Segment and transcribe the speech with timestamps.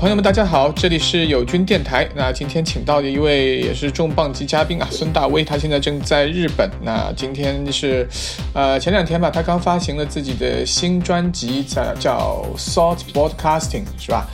[0.00, 2.08] 朋友们，大家好，这里是友军电台。
[2.14, 6.70] 那今天请到的一位也是重磅级嘉宾啊，孙大威，他现在正在日本。
[6.80, 8.08] 那今天是，
[8.54, 14.26] 呃，前两天吧，他刚发行了自己的新专辑，叫叫 Thought Broadcasting，是吧？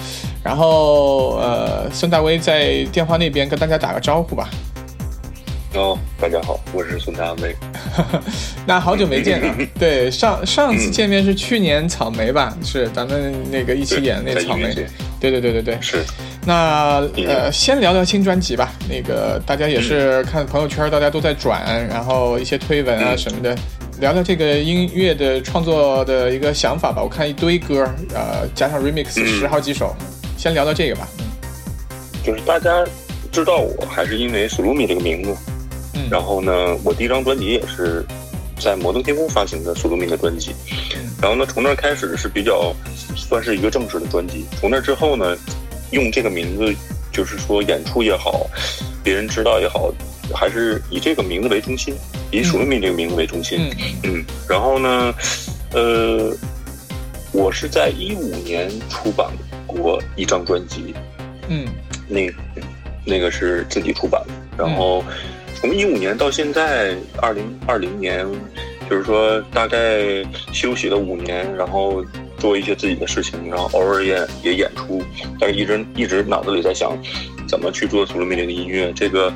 [0.44, 4.48] 然后，呃，孙大威在电话那边跟大家打个招呼吧。
[5.76, 7.54] 哦，大家好，我是孙大威。
[8.66, 9.54] 那好久没见了。
[9.78, 12.56] 对，上上次见面是去年草莓吧？
[12.64, 14.74] 是咱们那个一起演那草莓。
[15.20, 15.78] 对对对对对。
[15.80, 16.02] 是。
[16.46, 18.72] 那呃，先聊聊新专辑吧。
[18.88, 23.54] 那个大家也是看朋友圈，大家都在转，然后一些推文啊什么的，
[24.00, 27.02] 聊聊这个音乐的创作的一个想法吧。
[27.02, 29.94] 我看一堆歌，呃，加上 remix 十好几首，
[30.38, 31.06] 先聊聊这个吧。
[32.24, 32.82] 就是大家
[33.30, 35.36] 知道我还是因为 Slumi 这个名字。
[36.10, 36.52] 然后呢，
[36.84, 38.04] 我第一张专辑也是
[38.58, 40.52] 在摩登天空发行的苏鲁米的专辑。
[41.20, 42.74] 然后呢，从那开始是比较
[43.14, 44.44] 算是一个正式的专辑。
[44.60, 45.36] 从那之后呢，
[45.90, 46.74] 用这个名字，
[47.12, 48.46] 就是说演出也好，
[49.02, 49.92] 别人知道也好，
[50.34, 51.94] 还是以这个名字为中心，
[52.30, 53.70] 以苏鲁米这个名字为中心。
[54.02, 54.24] 嗯。
[54.48, 55.14] 然后呢，
[55.72, 56.36] 呃，
[57.32, 59.30] 我是在一五年出版
[59.66, 60.94] 过一张专辑。
[61.48, 61.66] 嗯。
[62.08, 62.30] 那
[63.04, 64.22] 那个是自己出版
[64.56, 65.02] 的，然后。
[65.58, 68.24] 从一五年到现在二零二零年，
[68.88, 72.04] 就是说大概休息了五年，然后
[72.38, 75.02] 做一些自己的事情，然后偶尔也也演出，
[75.40, 76.96] 但是一直一直脑子里在想，
[77.48, 79.32] 怎么去做苏鲁米林的音乐，这个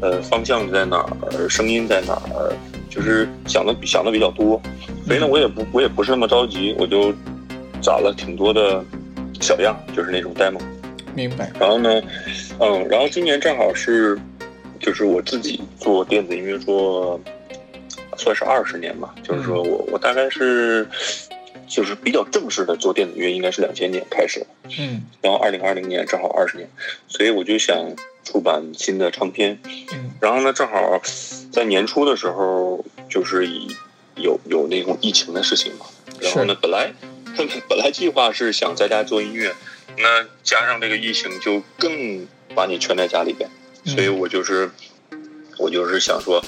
[0.00, 2.52] 呃方向在哪儿，声音在哪儿，
[2.88, 4.60] 就是想的想的比较多，
[5.06, 7.12] 所以呢，我也不我也不是那么着急，我就
[7.82, 8.82] 攒了挺多的
[9.40, 10.58] 小样，就是那种 demo。
[11.14, 11.52] 明白。
[11.60, 12.02] 然后呢，
[12.58, 14.18] 嗯，然后今年正好是。
[14.80, 17.20] 就是我自己做电子音乐做，
[18.16, 19.14] 算是二十年吧。
[19.22, 20.88] 就是说我我大概是，
[21.66, 24.46] 就是比较正式的做电子乐，应该是两千年开始。
[24.78, 25.02] 嗯。
[25.20, 26.68] 然后二零二零年正好二十年，
[27.08, 27.76] 所以我就想
[28.24, 29.58] 出版新的唱片。
[29.64, 30.12] 嗯。
[30.20, 31.00] 然后呢，正好
[31.52, 33.74] 在年初的时候，就是以
[34.16, 35.86] 有有那种疫情的事情嘛。
[36.20, 36.92] 然后呢，本来
[37.68, 39.52] 本来计划是想在家做音乐，
[39.98, 43.48] 那加上这个疫情，就更把你圈在家里边。
[43.84, 44.70] 所以我就是，
[45.58, 46.42] 我就是想说，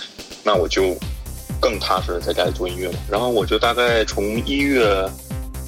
[0.45, 0.97] 那我就
[1.61, 2.99] 更踏实的在家里做音乐了。
[3.11, 5.09] 然后我就大概从一月，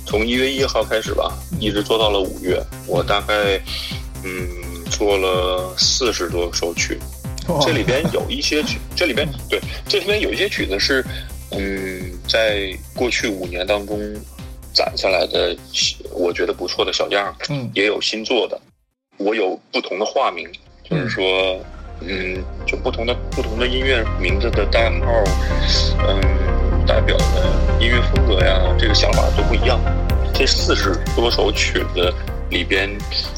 [0.06, 2.62] 从一月一号开始吧，一直做到了五月。
[2.86, 3.60] 我大概
[4.24, 6.98] 嗯做了四十多首曲，
[7.62, 11.04] 这里边有一些曲，这里边对，这里边有一些曲子是
[11.50, 13.98] 嗯在过去五年当中
[14.74, 15.56] 攒下来的，
[16.12, 18.60] 我觉得不错的小样嗯，也有新做的，
[19.16, 20.50] 我有不同的化名。
[20.92, 21.58] 就是说，
[22.00, 25.24] 嗯，就不同的不同的音乐名字的代号，
[26.06, 26.20] 嗯，
[26.86, 29.80] 代表的音乐风格呀，这个想法都不一样。
[30.34, 32.12] 这四十多首曲子
[32.50, 32.90] 里边，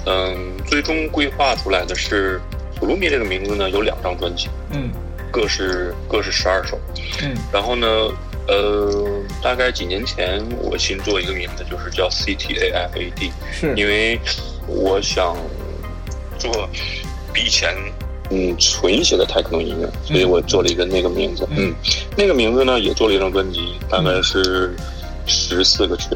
[0.06, 2.40] 嗯，最终规划出来的是
[2.78, 4.90] 《普鲁米》这个名字呢，有两张专辑，嗯，
[5.30, 6.76] 各是各是十二首，
[7.22, 7.86] 嗯，然后呢，
[8.48, 13.72] 呃，大概几年前我新做一个名字，就是叫 C T A F A D，是。
[13.76, 14.18] 因为
[14.66, 15.36] 我想
[16.36, 16.68] 做。
[17.34, 17.74] 比以前，
[18.30, 21.74] 嗯，纯一些的太空音乐，所以我做了一个那个名字，嗯，
[22.16, 24.74] 那个名字呢也做了一张专辑，大概是
[25.26, 26.10] 十四个曲，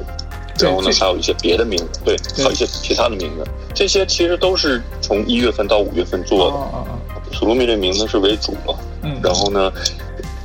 [0.61, 9.73] 然后呢还有一些别的名字，对，还有一些其他的名字，这些其实都是从一月份到五月份做的，苏鲁米这名字是为主了，嗯，然后呢，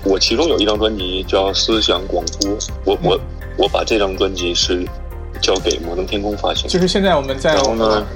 [0.03, 2.49] 我其中有一张专辑叫《思想广播》，
[2.83, 3.19] 我我
[3.57, 4.83] 我把这张专辑是。
[5.43, 7.53] 交给摩登天空发行，就是现在我们在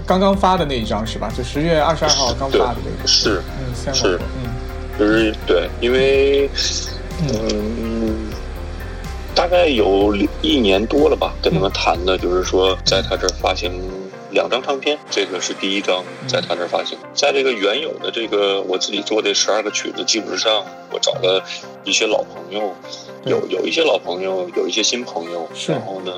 [0.06, 1.30] 刚刚发的那一张是吧？
[1.38, 4.50] 就十月二十二号刚发的这个，是，嗯，是，嗯，
[4.98, 6.50] 就是对，因为
[7.22, 8.30] 嗯，
[9.36, 13.74] 大概有一年多了吧，跟他们谈的，就是说在他这儿发行
[14.32, 20.64] 两张唱片，这个是第一张在他这儿发行，在这个原有的这个我自己做的十二个曲子基础上，
[20.94, 21.44] 我找了
[21.84, 22.74] 一些老朋友，
[23.26, 26.14] 有有一些老朋友，有一些新朋友，然后呢。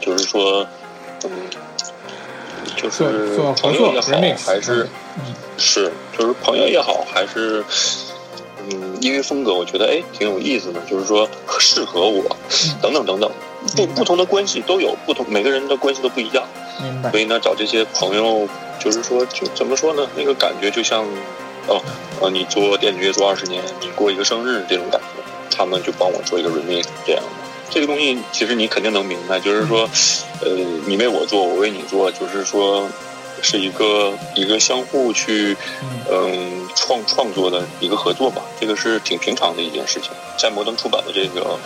[0.00, 0.66] 就是说，
[1.24, 1.30] 嗯，
[2.76, 4.10] 就是朋友也好，
[4.44, 4.88] 还是
[5.56, 7.64] 是，就是朋友也好，还是
[8.70, 11.28] 嗯，音乐风格，我觉得哎挺有意思的，就是说
[11.58, 12.24] 适合我，
[12.82, 13.30] 等等等等，
[13.76, 16.44] 不不同的关系都有不同，每个人的关系都不一样，
[16.82, 17.10] 明白。
[17.10, 18.48] 所以呢，找这些朋友，
[18.78, 20.06] 就是说，就怎么说呢？
[20.16, 21.04] 那个感觉就像，
[21.68, 21.80] 哦，
[22.20, 27.28] 呃，你做电子乐做二十年，你过一个生日这种感觉，他们就帮我做一个 remix 这样的。
[27.74, 29.90] 这个东西其实你肯定能明白，就是说，
[30.40, 30.48] 呃，
[30.86, 32.88] 你为我做，我为你做，就是说，
[33.44, 35.54] 是一个一个相互去
[36.10, 40.10] 嗯创创作的一个合作吧，这个是挺平常的一件事情。
[40.38, 41.58] 在摩登出版的这个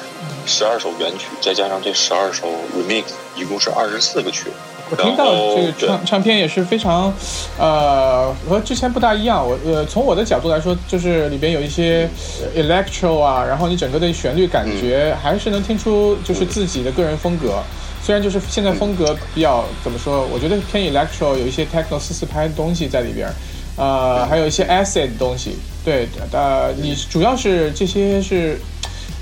[0.45, 3.05] 十二首原曲，再加上这十二首 remix，
[3.37, 4.49] 一共是二十四个曲。
[4.91, 7.13] 我听到这个唱唱片也是非常，
[7.59, 9.47] 呃，和之前不大一样。
[9.47, 12.09] 我呃，从我的角度来说，就是里边有一些
[12.57, 17.63] electro 啊，然后你整个的旋律感觉还是能听出就是自己的个人风格。
[18.09, 23.29] 虽然就是现在风格比较怎么说，我觉得偏 electro，有一些 techno 四四拍的东西在里边，
[23.77, 25.57] 呃，还有一些 acid 的东西。
[25.85, 28.59] 对，呃，你主要是这些是，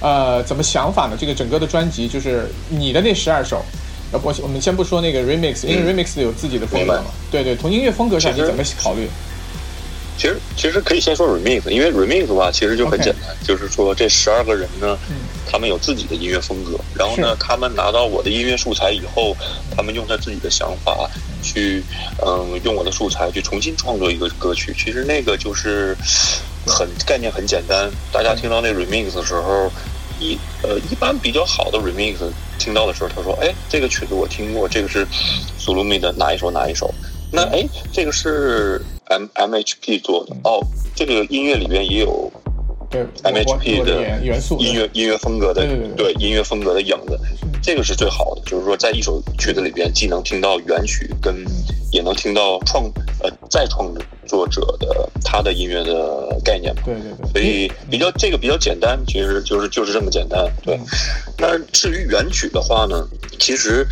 [0.00, 1.16] 呃，怎么想法呢？
[1.18, 3.60] 这个整个的专辑就是你的那十二首。
[4.12, 7.10] 呃，我我们先不说那个 remix，因为 remix 有自己的风格嘛。
[7.28, 9.08] 对对，从音乐风格上你怎么考虑？
[10.16, 14.98] 其实其实可以先说 remix，因为 remix 的话其实就很简单，就是说这十二个人呢，
[15.50, 19.36] 他们有自己的音乐风格，然后呢，他们拿到我的音乐素材以后，
[19.76, 21.08] 他们用他自己的想法
[21.42, 21.82] 去，
[22.24, 24.74] 嗯，用我的素材去重新创作一个歌曲。
[24.78, 25.96] 其实那个就是
[26.66, 29.70] 很概念很简单，大家听到那 remix 的时候。
[30.18, 32.14] 一呃，一般比较好的 remix
[32.58, 35.06] 听到的时候，他说：“哎，这个曲子我听过，这个是
[35.60, 36.90] Sulumi 的哪一首哪一首？
[37.32, 40.60] 那哎，这个是 M M H P 做的哦，
[40.94, 42.30] 这个音乐里边也有
[42.88, 47.18] 对 M H P 的元素，音乐音乐风格的对音乐风格的影子，
[47.62, 48.42] 这个是最好的。
[48.46, 51.44] 就是说，在一首曲子里边，既能听到原曲，跟
[51.96, 52.84] 也能听到创
[53.22, 53.92] 呃再创。”
[54.26, 60.44] 作者的他的音乐的概念嘛，对对对，所以比较这个比较简单，其实就是就是这么简单。
[60.64, 60.76] 对，
[61.38, 63.06] 那至于原曲的话呢，
[63.38, 63.86] 其实，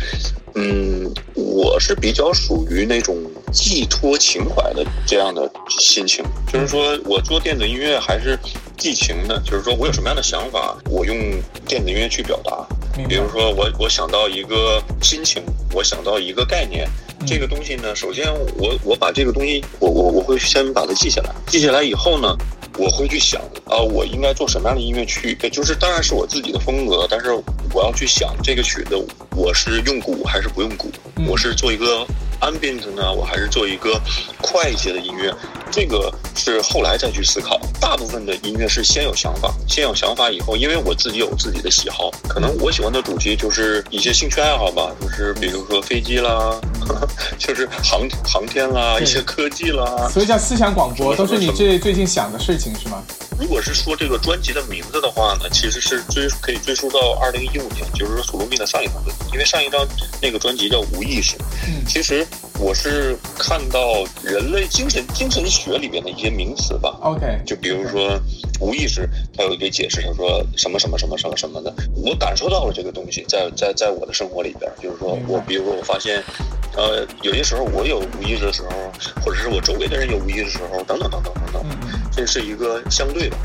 [0.55, 3.15] 嗯，我是比较属于那种
[3.53, 6.21] 寄托情怀的这样的心情，
[6.51, 8.37] 就是说我做电子音乐还是
[8.75, 11.15] 寄情的，就是说我有什么样的想法，我用
[11.65, 12.67] 电子音乐去表达。
[13.07, 15.41] 比如说我我想到一个心情，
[15.71, 16.85] 我想到一个概念。
[17.25, 22.35] 这个东西呢，首先我我把这个东西，我我我会先把它记下来，记下来以后呢，
[22.77, 27.31] 我会去想啊，我应该做什么样的音乐去，就是当然是我自己的风格，但是
[27.73, 28.95] 我要去想这个曲子，
[29.35, 30.91] 我是用鼓还是不用鼓，
[31.27, 32.05] 我是做一个。
[32.41, 33.99] Ambient 呢，我还是做一个
[34.41, 35.33] 快一些的音乐，
[35.71, 37.59] 这个是后来再去思考。
[37.79, 46.59] 大部分的音乐是先有想法，先有想法以后，因为我自己有自己的喜好，可能我喜欢的主题就是一些兴趣爱好吧，就是比如说飞机啦，
[47.37, 50.09] 就是航航天啦，一些科技啦。
[50.11, 53.03] 所以叫思想广播，都是你最最近想的事情是吗？
[53.39, 59.85] 如果是说这个专辑的名字的话呢，其实是追可以追溯到二零一五年，就是说索罗密的上一张专辑，因为上一张
[60.21, 61.35] 那个专辑叫《无意识》。
[61.67, 62.25] 嗯，其实
[62.59, 66.97] 我是看到人类精神精神学里边的一些名词吧。
[67.01, 68.19] OK，就比如说
[68.59, 76.23] 无意识，他有一个解释，他说什么什么什么什么什么的，我感受到了这个东西，在在在我的生活里边，就是说我比如说我发现，
[76.75, 78.69] 呃，有些时候我有无意识的时候，
[79.23, 81.65] 或者是我周围的人有无意识的时候，等等等等等等，
[82.11, 83.35] 这是一个相对的。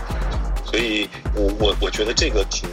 [0.64, 2.68] 所以，我我我觉得这个挺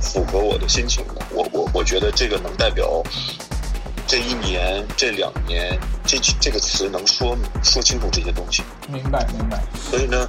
[0.00, 1.14] 符合我的心情的。
[1.34, 3.02] 我我我觉得这个能代表
[4.06, 8.62] 这一年、这两年，这这个词能说说清楚这些东西。
[8.88, 9.62] 明白，明白。
[9.90, 10.28] 所以呢，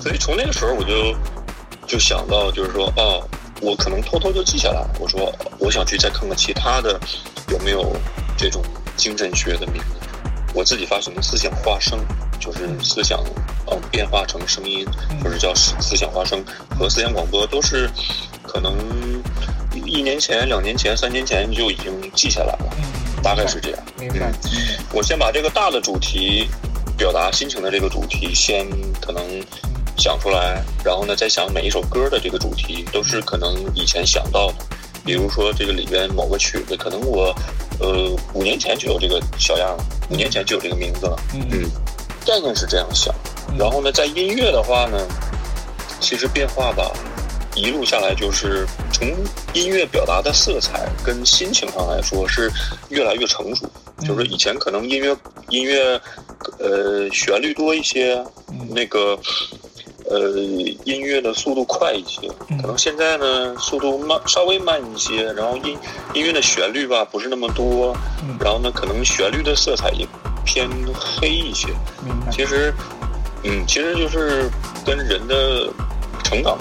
[0.00, 1.16] 所以从那个时候我就
[1.86, 3.26] 就想到，就是说，哦，
[3.60, 4.86] 我可能偷偷就记下来。
[4.98, 7.00] 我说，我想去再看看其他的
[7.48, 7.96] 有没有
[8.36, 8.62] 这种
[8.96, 10.08] 精神学的名字。
[10.54, 11.98] 我自己发行的思想化生，
[12.42, 13.22] 就是思想。
[13.70, 14.84] 嗯，变化成声音，
[15.22, 16.44] 或者叫思思想发声
[16.78, 17.88] 和思想广播，都是
[18.42, 18.74] 可能
[19.86, 22.68] 一年前、两年前、三年前就已经记下来了，
[23.22, 23.78] 大概是这样。
[23.98, 24.30] 明白。
[24.92, 26.48] 我先把这个大的主题，
[26.98, 28.68] 表达心情的这个主题先
[29.00, 29.24] 可能
[29.96, 34.54] 想出来，然后呢，再想每一首歌的这个主题，都是可能以前想到的。
[35.04, 37.34] 比如说这个里边某个曲子，可能我
[37.80, 41.18] 呃五年前就有这个小样了，五年前就有这个名字了。
[41.32, 41.68] 嗯，
[42.26, 43.14] 概念是这样想。
[43.58, 44.98] 然后呢，在音乐的话呢，
[46.00, 46.90] 其实变化吧，
[47.54, 49.06] 一路下来就是从
[49.52, 52.50] 音乐表达的色彩跟心情上来说是
[52.88, 53.70] 越来越成熟。
[54.06, 55.16] 就是以前可能音乐
[55.48, 56.00] 音乐，
[56.58, 58.20] 呃，旋律多一些，
[58.70, 59.16] 那个
[60.10, 60.30] 呃，
[60.84, 62.26] 音乐的速度快一些。
[62.60, 65.78] 可能现在呢，速度慢稍微慢一些，然后音
[66.14, 67.94] 音乐的旋律吧不是那么多，
[68.40, 70.04] 然后呢，可能旋律的色彩也
[70.44, 71.68] 偏黑一些。
[72.30, 72.72] 其实。
[73.44, 74.48] 嗯，其实就是
[74.86, 75.68] 跟人的
[76.22, 76.56] 成长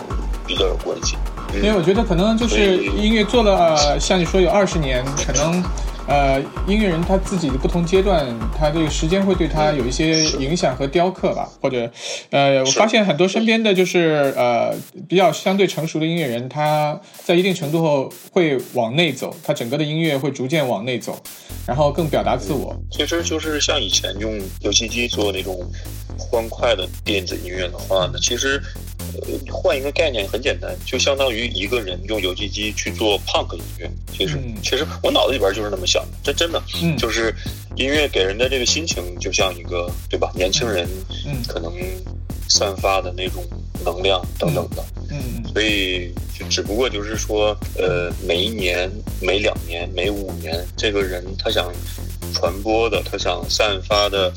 [0.47, 1.15] 比较有关系。
[1.53, 5.63] 因为我觉得可能就是音乐做了，像你说有二十年，可能
[6.07, 8.27] 呃，音乐人他自己的不同阶段，
[8.57, 11.89] 他这个时间会对他有一些影响和雕刻吧，或者，
[12.31, 14.75] 呃，我发现很多身边的就是呃
[15.07, 21.17] 比较相对成熟的音乐人，他在一定程度后会往内走，他整个的音乐会逐渐往内走，
[21.67, 22.75] 然后更表达自我。
[22.91, 25.57] 其实就是像以前用游戏机做那种
[26.17, 28.61] 欢快的电子音乐的话呢，其实。
[29.13, 33.91] 呃，换一个概念很简单，就相当于一个人用游戏机去做 punk 音乐。
[34.09, 36.61] 其实，其实我脑子里边就是那么想的，这真的，
[36.97, 37.33] 就是
[37.75, 40.31] 音乐给人的这个心情，就像一个对吧？
[40.35, 40.87] 年轻人，
[41.47, 41.73] 可能
[42.49, 43.43] 散发的那种
[43.83, 44.83] 能量等等的。
[45.09, 48.89] 嗯，所以就只不过就是说，呃，每一年、
[49.21, 51.71] 每两年、每五年，这个人他想
[52.33, 54.33] 传播的，他想散发的。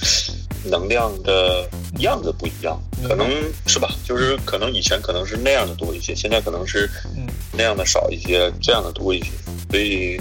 [0.66, 1.68] 能量的
[1.98, 3.28] 样子不一样，可能
[3.66, 3.94] 是吧？
[4.02, 6.88] 就是可能以前可能是那样的多一些，现在可能是
[7.52, 9.26] 那样的少一些，这样的多一些，
[9.70, 10.18] 所以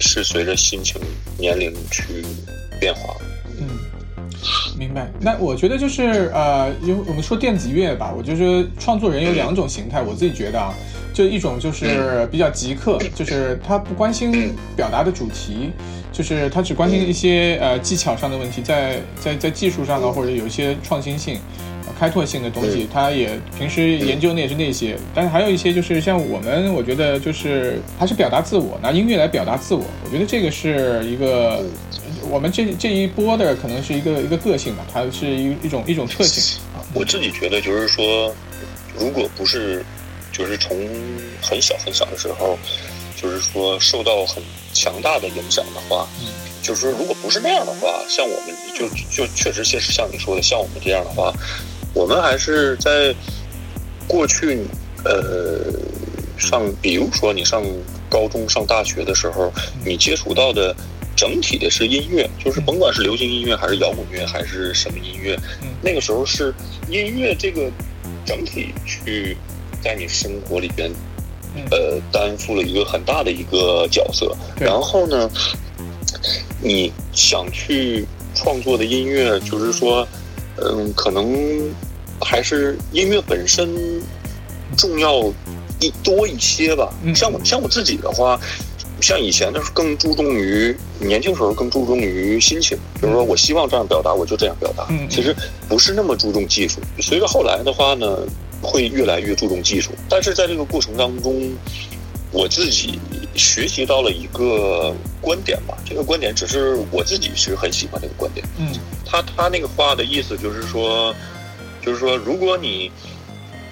[0.00, 1.00] 是随着心情、
[1.38, 2.24] 年龄去
[2.80, 3.14] 变化。
[3.58, 3.68] 嗯，
[4.78, 5.10] 明白。
[5.20, 10.74] 那我觉得就是呃，因为我们说电子乐吧，我就是创作人有两种形态，我自己觉得啊，
[11.12, 15.70] 就一种就是比较极客，就是他不关心表达的主题。
[16.12, 21.40] 就是他只关心一些呃技巧上的问题，在在在技术上呢，或者有一些创新性、
[21.98, 24.96] 开拓性的东西，他也平时研究的也是那些。
[25.14, 29.84] 但是还有一些就是像我们，我觉得就是还是表达自我，拿音乐来表达自我。
[30.04, 31.64] 我觉得这个是一个
[32.30, 36.60] 我们这这一波的可能是一个一个个性吧，它是一一种一种特性。
[36.92, 38.34] 我自己觉得就是说，
[38.98, 39.84] 如果不是
[40.32, 40.76] 就是从
[41.42, 42.58] 很小很小的时候。
[43.16, 44.42] 就是说，受到很
[44.74, 46.06] 强大的影响的话，
[46.60, 51.32] 就是说，如果不是那样的话，像我们就就确实，确实像你说的，像我们这样的话，
[51.94, 53.14] 我们还是在
[54.06, 54.58] 过去，
[55.04, 55.64] 呃，
[56.36, 57.62] 上，比如说你上
[58.10, 59.52] 高中、上大学的时候，
[59.84, 60.74] 你接触到的
[61.16, 65.38] 整体的是音乐，就是甭管是流行音乐还是摇滚乐还是什么音乐，
[65.80, 66.52] 那个时候是
[66.90, 67.70] 音乐这个
[68.26, 69.36] 整体去
[69.82, 70.90] 在你生活里边。
[71.70, 74.36] 呃，担负了一个很大的一个角色。
[74.58, 75.30] 然后呢，
[76.60, 80.04] 你想去创作的音乐，就是说，
[80.56, 81.72] 嗯，可能
[82.20, 84.00] 还是音乐本身
[84.76, 85.32] 重要
[85.80, 86.92] 一多一些吧。
[87.14, 88.38] 像我像我自己的话，
[89.00, 94.86] 像以前的是更注重于年轻时候更注重于心情，比如说我希望这样表达，我就这样表达。
[95.10, 95.34] 其实
[95.68, 96.80] 不是那么注重技术。
[97.00, 98.18] 随着后来的话呢。
[98.66, 101.52] 会越来越注重技术，但是在这个过程当中，
[102.34, 102.98] 我自己
[103.36, 105.78] 学习到了一个观点吧。
[105.86, 108.44] 这个观点只是我自己是很喜欢这个观点。
[108.58, 108.66] 嗯，
[109.06, 111.14] 他他那个话的意思就是说，
[111.80, 112.90] 就是说，如果你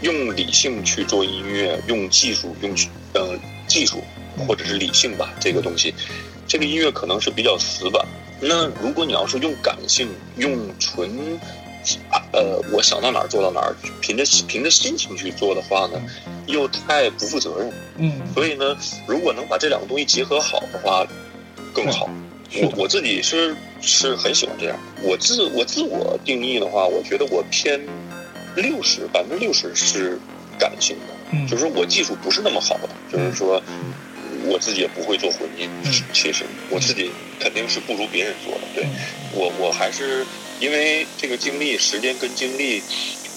[0.00, 2.72] 用理性去做音乐，用技术，用
[3.14, 4.00] 呃技术
[4.46, 5.92] 或者是理性吧，这个东西，
[6.46, 8.06] 这个音乐可能是比较死板。
[8.40, 11.36] 那如果你要是用感性，用纯。
[12.32, 16.00] 呃，我想到哪儿做到哪儿，凭着凭着心情去做的话呢，
[16.46, 17.72] 又太不负责任。
[17.96, 21.06] 嗯，所以呢，如果能把这两个东西结合好的话，
[21.74, 22.08] 更好。
[22.54, 24.78] 我我自己是是很喜欢这样。
[25.02, 27.80] 我自我自我定义的话，我觉得我偏
[28.54, 30.18] 六十百分之六十是
[30.58, 31.14] 感性的。
[31.32, 33.60] 嗯，就是我技术不是那么好的，就是说
[34.46, 35.68] 我自己也不会做混音。
[36.12, 37.10] 其实我自己
[37.40, 38.60] 肯定是不如别人做的。
[38.74, 38.86] 对
[39.34, 40.24] 我我还是。
[40.62, 42.80] 因为这个经历、时间跟精力，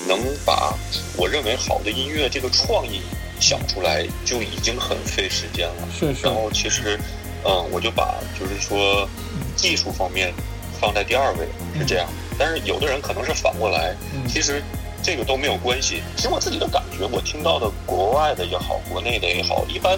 [0.07, 0.75] 能把
[1.17, 3.01] 我认为好的音乐这个创意
[3.39, 5.87] 想出来，就已经很费时间了。
[5.91, 6.21] 是是。
[6.21, 6.99] 然后其实，
[7.43, 9.09] 嗯，我就把就是说
[9.55, 10.31] 技术方面
[10.79, 11.47] 放在第二位，
[11.79, 12.07] 是这样。
[12.37, 13.95] 但是有的人可能是反过来，
[14.27, 14.61] 其实
[15.01, 16.03] 这个都没有关系。
[16.15, 19.97] 其实我自己的感觉，我听到的国外的也好，国内的也好，一般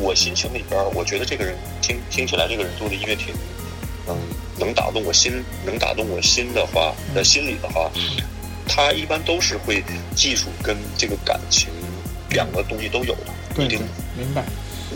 [0.00, 3.32] 我心情里边，我觉得这个人听听起来，这个人做的音乐挺。
[4.04, 4.18] 能
[4.58, 5.32] 能打动我心，
[5.64, 7.90] 能打动我心的话，在心里的话，
[8.66, 9.82] 他一般都是会
[10.14, 11.68] 技术跟这个感情
[12.30, 13.32] 两个东西都有的。
[13.54, 14.44] 对，明白。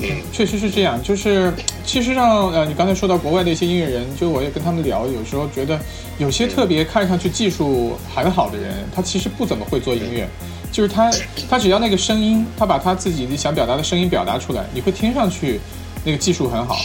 [0.00, 1.02] 嗯，确实是这样。
[1.02, 1.52] 就是
[1.85, 5.78] 其实上，呃，你刚才说到国外的一些音乐人，就我也跟他们聊，有时候觉得
[6.19, 10.26] 有些特别看上去技术很好的人，他其实不怎么会做音乐。
[10.73, 11.11] 就是他，
[11.50, 15.61] 他只要那个声音，他把他自己想表达的声音表达出来，你会听上去
[16.02, 16.78] 那个技术很好。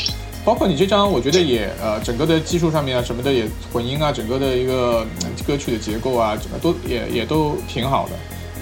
[0.47, 5.05] 包括你这张，我觉得也呃，整个的技术上面啊，什么的也混音啊，整个的一个
[5.45, 8.15] 歌曲的结构啊，整个都也也都挺好的。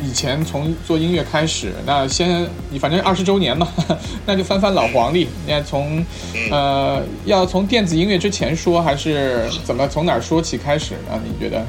[0.04, 3.68] 以前从做音乐开始，那先你反正二十周年嘛，
[4.26, 5.28] 那就翻翻老黄历。
[5.46, 6.04] 那从
[6.50, 11.22] 呃，要从电子音乐之前说，还是怎么从哪儿说起开始呢？
[11.24, 11.64] 你觉得？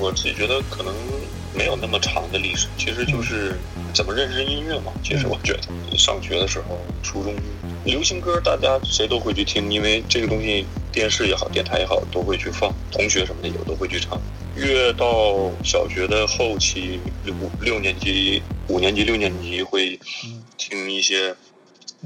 [0.00, 0.92] 我自己觉得可能
[1.54, 3.56] 没有那么长的历史，其实就是
[3.94, 4.92] 怎么认识音乐嘛。
[5.02, 7.34] 其实我觉得，上学的时候，初中
[7.84, 14.20] 流行歌大家谁都会去听，因为这个东西电视也好，电台也好都会去放，同学什么的也都会去唱。
[14.56, 19.98] 越到小学的后期，六六年级、五年级、六年级会
[20.58, 21.34] 听一些，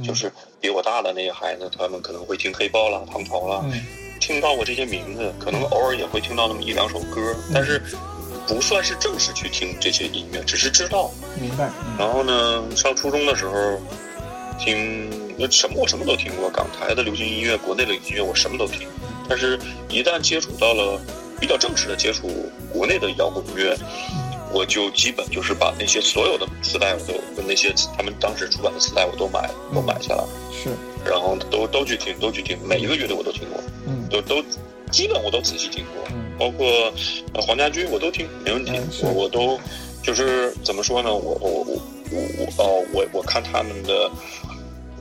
[0.02, 3.64] 就是比我大的那些孩子，他们可能会听黑豹啦、唐朝啦，
[4.20, 7.82] 听到过这些名字，可能偶尔也会听到那么一两首歌，但是
[8.46, 11.10] 不算是正式去听这些音乐，只是知道。
[11.40, 11.70] 明白。
[11.98, 13.80] 然后呢，上初中的时候
[14.58, 18.88] 听那什么我什么都听过，港台的流行音乐、国内的音乐我什么都听，
[19.28, 19.58] 但是
[19.88, 21.00] 一旦接触到了。
[21.40, 22.30] 比较正式的接触
[22.72, 23.76] 国内的摇滚乐，
[24.50, 30.70] 我就基本就是把那些所有的磁带我都跟那些他们当时出版的磁带我都买都买下来，是，
[31.04, 34.42] 然后都都去听都去听，每一个乐队我都听过，嗯，都都
[34.94, 36.06] 基本我都仔细听过，
[36.38, 36.92] 包括
[37.42, 39.58] 黄家驹我都听没问题，我我都
[40.02, 41.82] 就是怎么说呢，我我我
[42.12, 44.10] 我我哦我我看他们的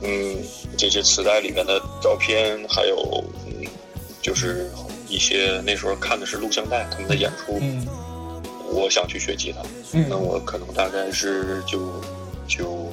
[0.02, 0.36] 嗯
[0.76, 3.64] 这些磁带里面的照片，还有嗯
[4.20, 4.68] 就是。
[5.06, 7.58] 一些那时候看的是录像带，他们的演出。
[7.60, 7.86] 嗯，
[8.72, 9.60] 我想去学吉他。
[9.92, 12.02] 嗯，那我可能大概是九
[12.48, 12.88] 九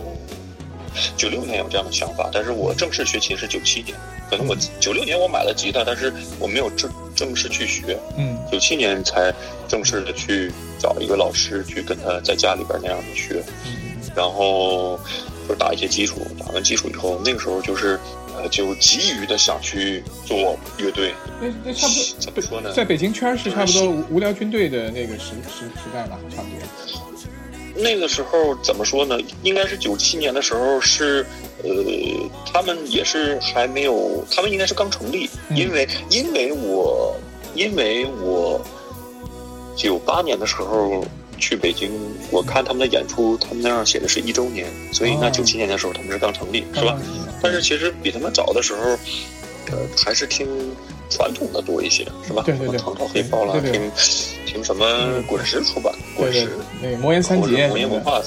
[1.18, 3.98] 九六年有这样的想法，但是我正式学琴是九七年。
[4.32, 8.00] 可能我九六年我买了吉他，但是我没有正正式去学。
[8.18, 9.34] 嗯，九七年才
[9.68, 13.44] 正式的去找一个老师去跟他在家里边那样的学。
[13.66, 14.98] 嗯，然后
[15.50, 18.00] 就打一些基础，打完基础以后，那个时候就是
[18.34, 18.48] 呃。
[18.50, 22.74] 就急于的想去做乐队，那那差不多怎么说呢？
[22.74, 27.02] 在北京圈是差不多无聊军队的那个时时时代吧，差不多。
[27.76, 29.18] 那个时候怎么说呢？
[29.44, 31.26] 应该是九七年的时候，是
[31.64, 31.70] 呃，
[32.52, 37.16] 他们也是还没有，他们应该是刚成立，因为因为我
[37.56, 38.60] 因为我
[39.76, 41.04] 九八年的时候。
[41.42, 41.90] 去北京，
[42.30, 46.96] 我看他们的演出，他们那样写的是一周年，所以那九七年的时候他们是刚成立，是吧？
[47.42, 48.92] 但是其实比他们早的时候，
[49.72, 50.48] 呃，还是听
[51.12, 52.42] 传统的多一些，是吧？
[52.46, 53.92] 对对对，唐朝黑豹啦，听
[54.46, 54.86] 听什么
[55.28, 56.50] 滚石出版，滚石，
[56.82, 58.22] 对，魔岩三杰，魔岩文化，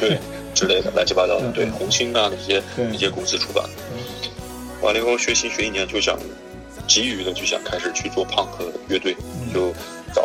[0.00, 0.18] 对
[0.54, 3.64] 之类的乱七八糟的，对，红星啊那些那些公司出版。
[4.80, 6.18] 完了以后学习学一年，就想
[6.88, 9.14] 急于的就想开始去做胖克乐队，
[9.54, 9.72] 就。
[10.14, 10.22] 找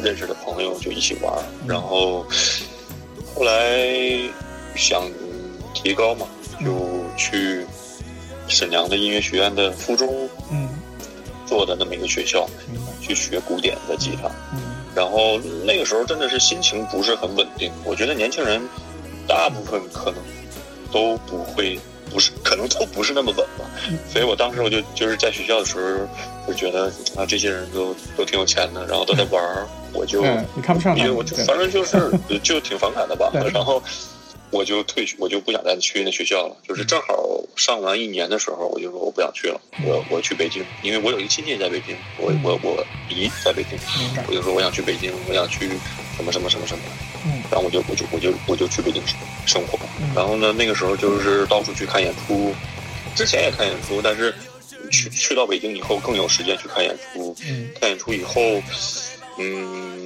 [0.00, 1.34] 认识的朋友就一起玩，
[1.66, 2.24] 然后
[3.34, 3.84] 后来
[4.76, 5.02] 想
[5.74, 6.24] 提高嘛，
[6.64, 7.66] 就去
[8.46, 10.68] 沈阳的音乐学院的附中，嗯，
[11.46, 12.48] 做的那么一个学校，
[13.00, 14.60] 去学古典的吉他，嗯，
[14.94, 18.60] 然后那个时候真的是心情不是很稳定，我觉得年轻人
[19.26, 20.20] 大部分可能
[20.92, 21.78] 都不会。
[22.10, 23.64] 不是， 可能都不是那么稳吧，
[24.08, 25.76] 所以我当时我就就是在学校的时
[26.46, 26.84] 候，就觉得
[27.16, 30.22] 啊，这些人都都挺有钱的，然后都在玩儿，我就
[30.54, 33.82] 你看不上，因为我就反正就是就挺反感的吧，然后
[34.54, 36.56] 我就退学，我就不想再去那学校了。
[36.66, 43.76] 就是正好上完一年的时候，我就说我不想去了，我我去北京，因为我有一个亲戚在北京，我我我姨在北京，
[44.28, 45.68] 我就说我想去北京，我想去
[46.16, 46.84] 什么什么什么什么。
[47.50, 49.02] 然后我就我就我就我就去北京
[49.46, 49.78] 生活，
[50.14, 52.54] 然后呢，那个时候就是到处去看演出，
[53.16, 54.32] 之前也看演出，但是
[54.90, 57.34] 去去到北京以后更有时间去看演出。
[57.80, 58.40] 看演出以后，
[59.38, 60.03] 嗯，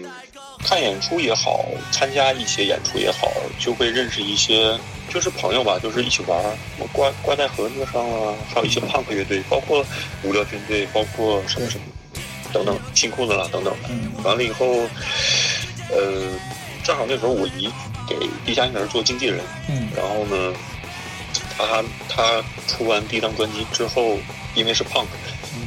[0.68, 4.78] 看演出也好，参加一些演出也好，就会认识一些
[5.08, 6.38] 就是朋友吧，就是一起玩。
[6.42, 9.82] 什么挂挂在盒子上啊，还有一些胖克乐队，包括
[10.22, 11.84] 无聊军队，包括什么什么
[12.52, 13.74] 等等，新裤子啦等等。
[14.22, 14.66] 完了以后，
[15.90, 16.38] 呃。
[16.84, 17.68] 正好那时候我姨
[18.08, 20.54] 给地下婴儿做经纪人，嗯，然后呢，
[21.54, 24.16] 他他出完第一张专辑之后，
[24.54, 25.04] 因为是 punk，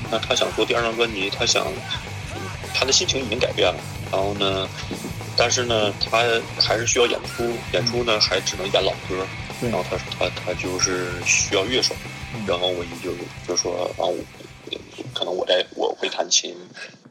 [0.09, 1.67] 那他想做第二张专辑，他想，
[2.73, 3.79] 他的心情已经改变了，
[4.11, 4.67] 然后呢，
[5.37, 6.23] 但是呢，他
[6.59, 9.25] 还是需要演出，演出呢还只能演老歌，
[9.61, 11.93] 然后他他他就是需要乐手，
[12.47, 13.11] 然后我姨就
[13.47, 14.07] 就说啊，
[15.13, 16.55] 可能我在我会弹琴。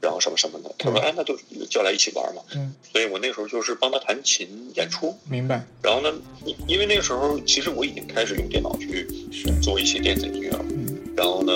[0.03, 5.15] 然后什么什么的，他说：“哎，那就叫来一起玩嘛。”嗯，所以我那时候就是帮他弹琴演出。
[5.29, 5.63] 明白。
[5.83, 6.11] 然后呢，
[6.67, 9.07] 因为那个时候其实我已经开始用电脑去
[9.61, 10.65] 做一些电子音乐了。
[10.71, 10.99] 嗯。
[11.15, 11.53] 然后呢，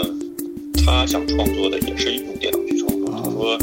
[0.84, 2.83] 他想创作的也是用电脑去创作。
[3.24, 3.56] 他说：“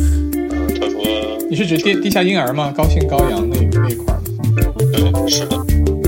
[0.50, 2.74] 呃，他说你是指地地下婴儿吗？
[2.76, 4.22] 高兴高阳那那一块儿？”
[4.92, 6.01] 对，是的。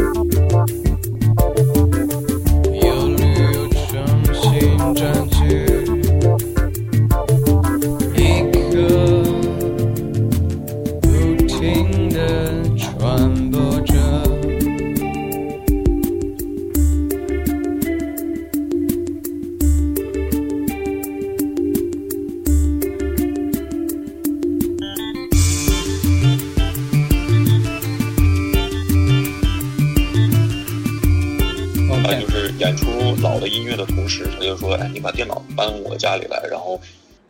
[33.86, 36.80] 同时，他就说：“哎，你把电脑搬我家里来。”然后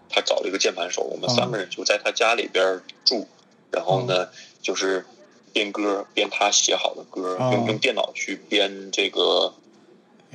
[0.10, 3.28] 他找了一个键盘手，我们三个人就在他家里边住，
[3.72, 4.28] 然后呢，
[4.62, 5.06] 就是
[5.52, 9.54] 编歌，编他写好的歌，用用电脑去编这个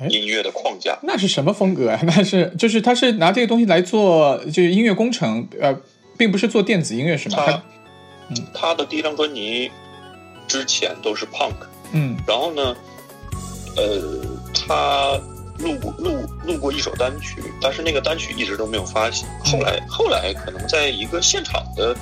[0.09, 0.97] 音乐的框架。
[1.03, 1.99] 那是什么风格啊？
[2.03, 5.79] 那是就是他是拿这个东西来做就是音乐工程，呃，
[6.17, 7.37] 并不是做电子音乐是吗？
[7.45, 7.63] 他
[8.29, 9.71] 嗯他的第一张专辑
[10.47, 11.55] 之前都是 punk，
[11.93, 12.75] 嗯，然后呢，
[13.77, 15.19] 呃，他。
[15.59, 19.27] 录过录录过一首单曲，但是那个单曲一直都没有发行。
[19.43, 21.93] 后来后来可能在一个现场的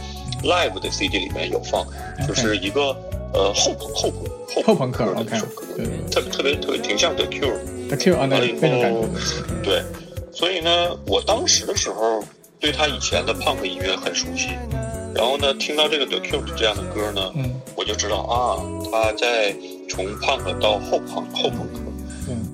[0.43, 1.85] live 的 CD 里面有放，
[2.27, 2.95] 就是一个
[3.33, 5.65] 呃后朋后朋后朋克的一首歌，
[6.11, 9.05] 特特别特别挺像 The Cure，The Cure 完了以后，
[9.63, 9.81] 对，
[10.31, 12.23] 所以呢，我当时的时候
[12.59, 14.49] 对他以前的 punk 音乐很熟悉，
[15.15, 17.33] 然后呢，听到这个 The Cure 这样的歌呢，
[17.75, 19.55] 我就知道啊，他在
[19.89, 21.79] 从 punk 到后朋后朋克，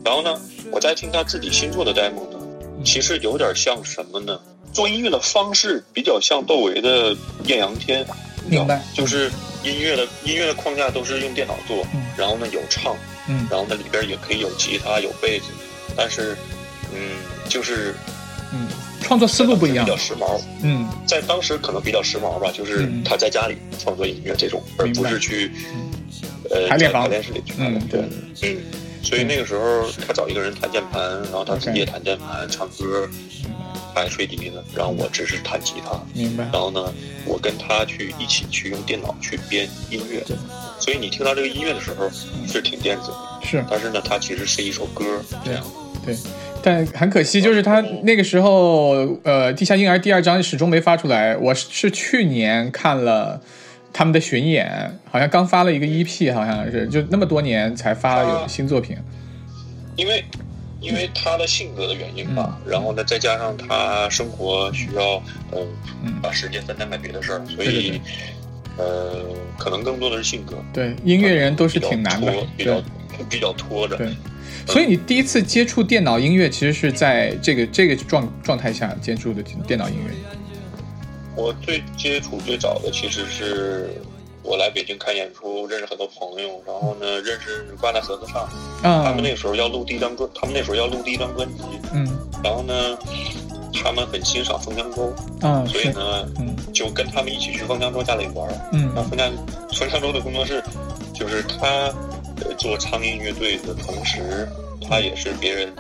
[0.06, 0.40] 然后呢。
[0.74, 2.40] 我在听他自己新做的 demo 呢，
[2.84, 4.40] 其实有点像什么呢？
[4.74, 7.12] 做音乐的方式比较像窦唯的
[7.46, 8.04] 《艳阳天》，
[8.50, 8.82] 明白？
[8.92, 9.30] 就是
[9.64, 11.86] 音乐的音乐的框架都是用电脑做，
[12.18, 12.98] 然后呢有唱，
[13.30, 15.46] 嗯，然后呢里边也可以有吉他有贝斯，
[15.96, 16.36] 但是，
[16.92, 16.98] 嗯，
[17.48, 17.94] 就是，
[18.52, 18.68] 嗯，
[19.00, 25.52] 创作思路不一样，比较时髦，嗯，在当时可能比较时髦吧，就是他在家里创作音乐这种，而不是去，
[26.50, 28.02] 呃，排练房、排练室里去，嗯，对，
[28.42, 28.58] 嗯。
[29.04, 33.08] 所以那个时候，他找一个人弹键盘，然后他自己也弹键盘、唱歌，
[33.94, 36.02] 还吹笛子，然后我只是弹吉他。
[36.14, 36.46] 明白。
[36.46, 36.92] 然后呢，
[37.26, 40.24] 我跟他去一起去用电脑去编音乐。
[40.80, 42.10] 所以你听到这个音乐的时候
[42.48, 43.64] 是挺电子的，是。
[43.70, 45.22] 但是呢，它其实是一首歌。
[45.44, 45.64] 这样。
[46.06, 46.16] 对。
[46.64, 51.36] 但很可惜，就是他那个时候，呃，《地下婴儿》第二章始终没发出来。
[51.36, 53.42] 我是去年看了。
[53.94, 58.98] 他们的巡演好像刚发了一个 EP，好像是就那么多年才发有新作品。
[59.96, 60.26] 因为
[60.82, 68.02] 因为他的性格的原因吧，然后呢，再加上他生活需要，嗯，把时间分担给别的事儿，所以
[68.76, 69.24] 呃，
[69.58, 70.58] 可能更多的是性格。
[70.74, 72.84] 对，音乐人都是挺难的，比较
[73.30, 73.96] 比较拖着。
[73.96, 74.10] 对，
[74.66, 80.12] 所以你第一次接触电脑音乐，其实是在这个这个状状态下接触的电脑音乐。
[81.36, 84.02] 我最接触最早的其实是
[84.44, 88.48] 我来北京看演出，认识很多朋友，然后呢认识挂在盒子上，
[88.82, 92.08] 他们那时候要录第一张专，他们那时候要录第一张专辑，嗯，
[92.44, 92.74] 然后呢
[93.82, 99.32] 他们很欣赏凤江州，啊，所以呢，嗯，就跟他们一起去凤江州家里玩，嗯，然后凤江
[99.74, 100.62] 凤江州的工作室，
[101.14, 101.92] 就是他
[102.58, 104.48] 做苍蝇乐队的同时，
[104.88, 105.74] 他也是别人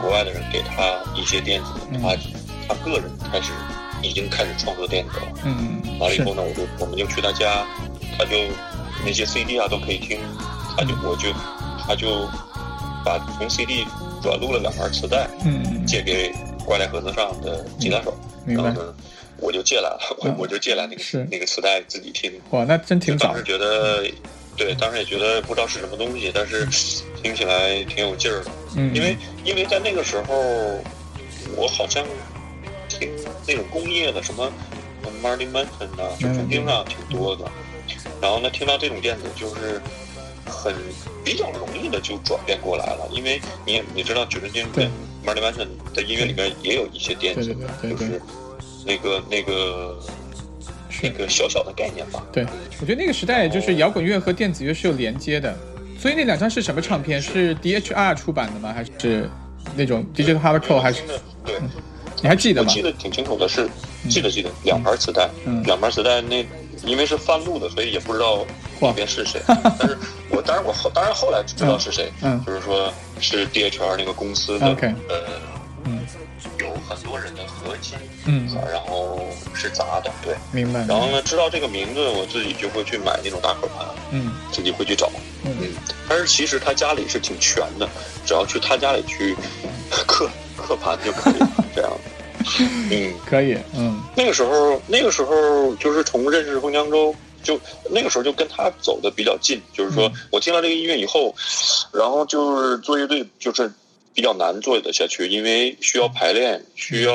[0.00, 1.68] 国外的人给他一些电子，
[2.02, 2.16] 他
[2.66, 3.52] 他个人开始。
[4.02, 7.66] 已经开始创作电子了，嗯，完了以后呢，我就我们就去他家，
[8.18, 8.36] 他就
[9.04, 10.18] 那些 CD 啊都可以听，
[10.76, 11.32] 他就我就
[11.86, 12.26] 他就
[13.04, 13.84] 把从 CD
[14.22, 16.32] 转录了两盘磁带，嗯，借给
[16.64, 18.94] 挂在盒子上的吉他手，然后呢，
[19.38, 23.28] 我就借来了，我我就借来那个那个磁带自己听，哇，那真挺早。
[23.28, 24.04] 当时觉得，
[24.56, 26.66] 对，当时也觉得不知道是什么东西，但是
[27.22, 30.34] 听起来挺有劲儿的，嗯，因为因为在那个时候，
[31.56, 32.04] 我好像。
[32.88, 33.08] 听
[33.50, 34.48] 那种工业的什么
[35.20, 37.44] Martin Manson 啊，就肯定啊挺多的。
[38.22, 39.80] 然后呢，听到这种电子就是
[40.46, 40.72] 很
[41.24, 44.84] 比较容易的就转变过来了，因为你你知道，九十年代
[45.26, 47.44] Martin Manson 的音乐里面也有一些电子，
[47.82, 48.22] 就是
[48.86, 49.98] 那个那个
[51.02, 52.24] 那个小小的概念吧。
[52.32, 52.46] 对，
[52.80, 55.58] 我觉得那个时代就是摇滚乐和电子乐是有连接的。
[55.98, 57.20] 所以那两张是什么唱片？
[57.20, 58.72] 是 DHR 出版的吗？
[58.72, 59.28] 还是
[59.74, 60.80] 那种 Digital Hardcore？
[60.80, 61.02] 还是
[61.44, 61.56] 对？
[62.22, 62.68] 你还记得吗？
[62.68, 63.68] 我记得挺清楚的，是
[64.08, 65.28] 记得记得两盘磁带，
[65.64, 66.44] 两盘磁带那
[66.84, 68.44] 因为是翻录的，所以也不知道
[68.80, 69.40] 里边是谁。
[69.46, 69.96] 但是
[70.30, 72.42] 我当然我后当然后来知道是谁，嗯。
[72.46, 75.22] 就是说是 DHR 那个公司的，呃，
[75.84, 76.00] 嗯，
[76.58, 77.94] 有很多人的合集，
[78.26, 79.20] 嗯，然后
[79.54, 80.80] 是砸的，对，明白。
[80.86, 85.10] 然后呢，知道这个名字，我自己就会去买那种大盒盘，嗯，自己会去找，
[85.44, 85.52] 嗯，
[86.08, 87.88] 但是其实他家里是挺全的，
[88.26, 89.36] 只要去他家里去
[90.06, 90.30] 刻
[90.60, 91.34] 刻盘就可以，
[91.74, 91.90] 这样。
[92.90, 93.56] 嗯， 可以。
[93.76, 99.60] 嗯，那个时候，那个时候就是从认识凤江州，就那个时候就跟他走的比较近。
[99.72, 101.34] 就是说我听了这个音乐以后，
[101.92, 103.70] 然后就是做乐队就是
[104.14, 107.14] 比较难做得下去，因为需要排练，需要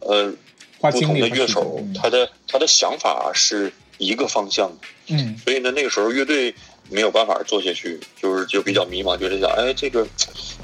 [0.00, 0.32] 呃
[0.80, 4.76] 不同的乐手，他的他的想法是一个方向的。
[5.08, 6.54] 嗯，所以呢，那个时候乐队
[6.88, 10.06] 没有办法做下去，就是就比较迷茫，就是想，哎，这个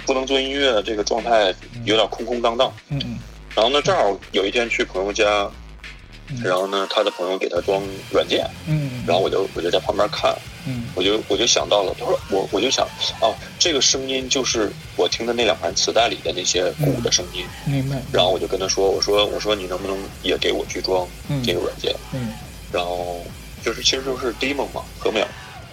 [0.06, 1.52] 不能做音乐，这个状态
[1.84, 2.72] 有点空空荡荡。
[2.88, 3.18] 嗯嗯。
[3.54, 5.50] 然后呢，正好有一天去朋友家，
[6.44, 12.86] 然后呢，他的朋友给他装软件，嗯，然后我就我就在旁边看，嗯，我就我就想到了，他说我我就想，
[13.18, 17.46] 啊，这个声音就是我听的那两盘磁带里的那些鼓的声音。
[17.64, 17.96] 明白。
[18.12, 21.08] 然后我就跟他说，我说我说你能不能也给我去装
[21.42, 21.94] 这个软件？
[22.12, 22.34] 嗯。
[22.70, 23.24] 然后
[23.64, 25.24] 就是其实就是 Demon 嘛，何淼。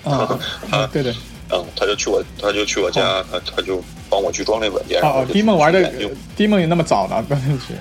[0.03, 0.39] 啊。
[0.71, 1.13] 啊，对对。
[1.53, 4.99] 嗯，他就去我他就去我家，他他就帮我去装那软件。
[5.01, 5.91] 哦哦，Demon 玩的
[6.35, 7.73] Demon 也那么早呢，关键是。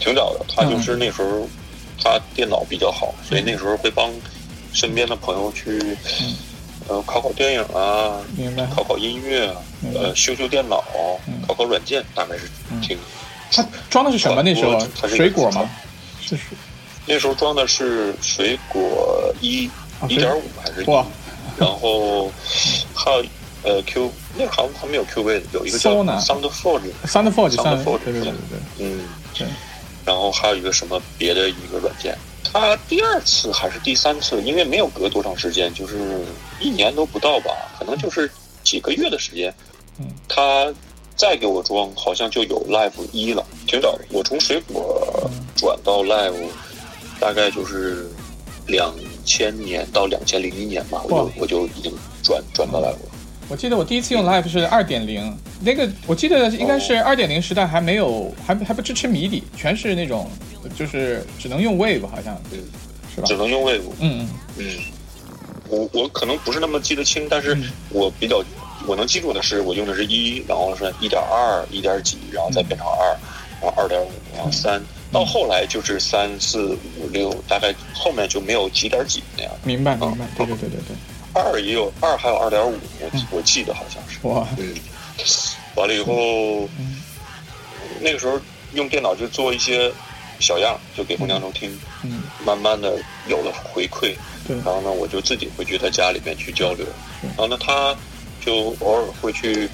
[0.00, 1.48] 挺早的，他就是那时候
[2.02, 4.12] 他电脑比较好，所以那时候会帮
[4.72, 5.96] 身边的朋友去，
[6.88, 9.56] 呃，考考电影啊，明白，考考音乐啊，
[9.94, 10.82] 呃，修修电脑，
[11.46, 12.50] 考考软件，大概是
[12.82, 12.98] 挺。
[13.52, 14.42] 他装的是什么？
[14.42, 15.70] 那时候水果吗？
[16.20, 16.42] 是是。
[17.06, 19.70] 那时候装的是水果一
[20.08, 20.82] 一点五还是？
[20.90, 21.06] 哇。
[21.58, 22.30] 然后
[22.94, 23.24] 还有
[23.62, 27.56] 呃 Q，那好像还没有 Q 位的，有一个叫 SoundForge，SoundForge，
[28.04, 29.46] 对对对对，嗯，对。
[30.04, 32.14] 然后还有一个什么别的一个软件，
[32.52, 35.96] 他第二次还是第三次，因为没有隔多长时间，就是
[36.60, 38.30] 一年都不到吧，可能就是
[38.62, 39.54] 几个月的时间，
[39.98, 40.70] 嗯，他
[41.16, 43.98] 再给我装，好像就有 Live 一了，挺早。
[44.10, 46.34] 我从水果转到 Live，
[47.18, 48.10] 大概就是
[48.66, 53.10] 两千年到两千零一年吧，我就我就已经转转到 Live 了。
[53.48, 60.30] 我记得我第一次用 Live 是二点零，那个我记得应该是二点零时代还没有，还还不支持谜底，全是那种
[60.74, 62.58] 就是只能用 Wave 好像，对，
[63.14, 63.26] 是吧？
[63.26, 63.82] 只能用 Wave。
[64.00, 64.66] 嗯嗯嗯，
[65.68, 67.54] 我我可能不是那么记得清，但是
[67.90, 68.42] 我比较
[68.86, 73.16] 我能记住的是，我用的是一，然后是一点二、一点几，然后再变成二，
[73.60, 74.82] 然后二点五，然后三，
[75.14, 79.52] 到后来就是三四五六，大概后面就没有几点几那样。
[79.62, 80.96] 明白明白，对对对对对。
[81.32, 84.18] 二也有二，还有二点五，我我记得好像是。
[84.26, 84.74] 哇，嗯，
[85.76, 86.68] 完了以后，
[88.00, 88.40] 那个时候
[88.72, 89.92] 用电脑就做一些
[90.40, 91.70] 小样，就给冯江州听。
[92.02, 92.98] 嗯，慢慢的
[93.28, 94.14] 有了回馈。
[94.46, 94.56] 对。
[94.56, 96.84] 然后呢，我就自己回去他家里面去交流。
[97.22, 97.96] 然后呢，他
[98.44, 99.68] 就偶尔会去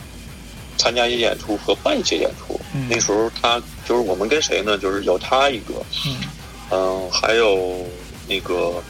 [0.77, 2.61] 参加一些演出和办一些演出。
[2.75, 2.87] 嗯。
[2.91, 4.77] 那时候他就是我们跟谁呢？
[4.79, 5.75] 就是有他一个。
[6.07, 6.17] 嗯。
[6.71, 7.87] 嗯，还有
[8.29, 8.83] 那个。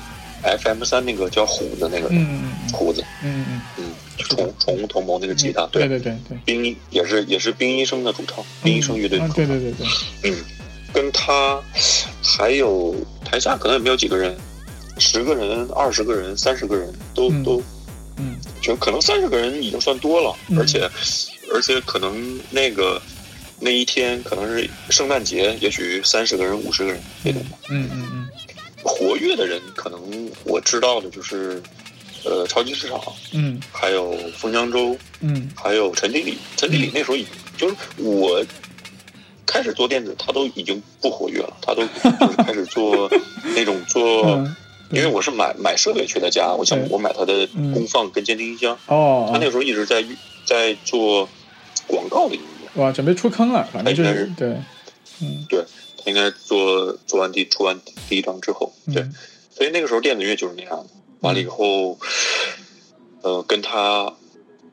[0.43, 3.61] F M 三那个叫虎子那个，嗯嗯，虎子，嗯嗯。
[3.77, 3.85] 嗯，
[4.17, 5.99] 宠宠物同盟那个吉他，对对。
[6.01, 9.87] 对对，冰一也是也是冰医生的主唱，冰医生乐队，对对对对，
[10.23, 10.37] 嗯，
[10.95, 11.61] 跟他
[12.25, 14.35] 还有台下可能也没有几个人，
[14.97, 17.63] 十个人、二十个人、三十个人都都，
[18.17, 20.91] 嗯，就可能三十个人已经算多了，而且
[21.53, 22.99] 而且可能那个
[23.61, 28.29] 那一天可能是圣诞节，也许三十个人、五十个人那种，嗯嗯嗯。
[28.83, 31.63] 活跃的人，可能我知道的就是，
[32.25, 32.99] 呃，超级市场，
[33.33, 36.39] 嗯，还有封江州，嗯，还有陈经理。
[36.57, 38.43] 陈经理那时候已经就是我
[39.45, 43.11] 开始做电子，他都已经不活跃了，他都就是开始做
[43.55, 44.43] 那种做，
[44.93, 48.79] 因为我是买买设备去他家，我想我买他的功放跟监听音箱。
[48.87, 50.03] 哦，他那个时候一直在
[50.47, 51.29] 在做
[51.87, 52.50] 广告的音乐。
[52.75, 54.49] 哇，准备出坑了，反正就是对，
[55.21, 55.65] 嗯，对。
[56.03, 57.79] 他应该做做完第出完
[58.09, 59.07] 第一张之后，对，
[59.51, 60.87] 所以那个时候电子乐就是那样的。
[61.21, 61.99] 完了以后，
[63.21, 64.15] 呃，跟他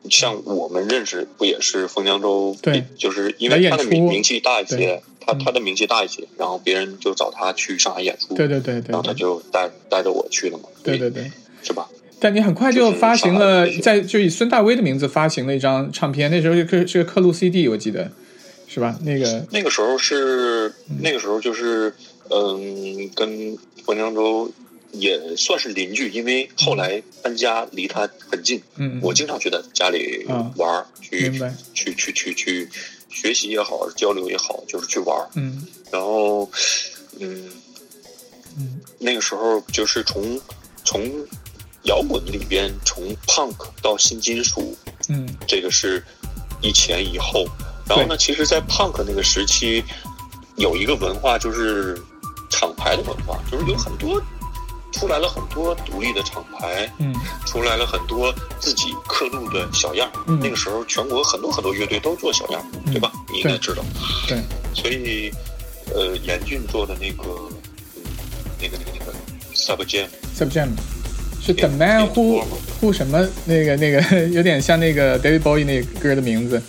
[0.09, 2.55] 像我们认识不也是封江州？
[2.61, 8.33] 对，就是因为他的名名气大一些，他他的名气大一些，然后别人就找他去上海演出。
[8.33, 8.93] 对对对对。
[8.93, 10.69] 然后他就带带着我去了嘛。
[10.81, 11.29] 对对对，
[11.61, 11.89] 是吧？
[12.19, 18.11] 但你很快就发行了，在就以孙大威的名字发行了一张唱片，那时候是是个刻录 CD，我记得。
[18.69, 18.99] 是吧？
[19.01, 21.91] 那个那个时候是那个时候就是，
[22.29, 24.51] 嗯，跟冯江州
[24.91, 28.61] 也算是邻居，因为后来搬家离他很近。
[28.75, 30.27] 嗯，我经常去他家里
[30.57, 31.31] 玩去
[31.73, 32.69] 去去去去
[33.09, 36.47] 学习也好，交流也好，就是去玩嗯，然后，
[37.19, 37.49] 嗯
[38.59, 40.39] 嗯，那个时候就是从
[40.83, 41.09] 从
[41.87, 44.77] 摇滚里边从 punk 到新金属，
[45.09, 46.03] 嗯，这个是
[46.61, 47.45] 一前一后。
[47.89, 48.17] 然后呢？
[48.17, 49.81] 其实，在 punk 那个时期，
[50.57, 51.97] 有一个文化就是
[52.49, 54.21] 厂牌的文化，就是有很多
[54.91, 60.11] 出来了很多独立的厂牌，嗯，出来了很多自己刻录的小样。
[60.27, 63.09] 嗯，那个时候全国很多很多乐队都做小样，对吧？
[63.31, 63.81] 你应该知道。
[64.27, 64.37] 对。
[64.75, 65.31] 所以，
[65.95, 67.49] 呃，严峻做的那个，
[68.59, 69.13] 那个那个那个
[69.55, 70.67] sub jam，sub jam
[71.47, 72.43] 是 The Man Who
[72.81, 73.27] Who 什么？
[73.45, 76.61] 那个那个 有点像那个 David Bowie 那个歌的名字。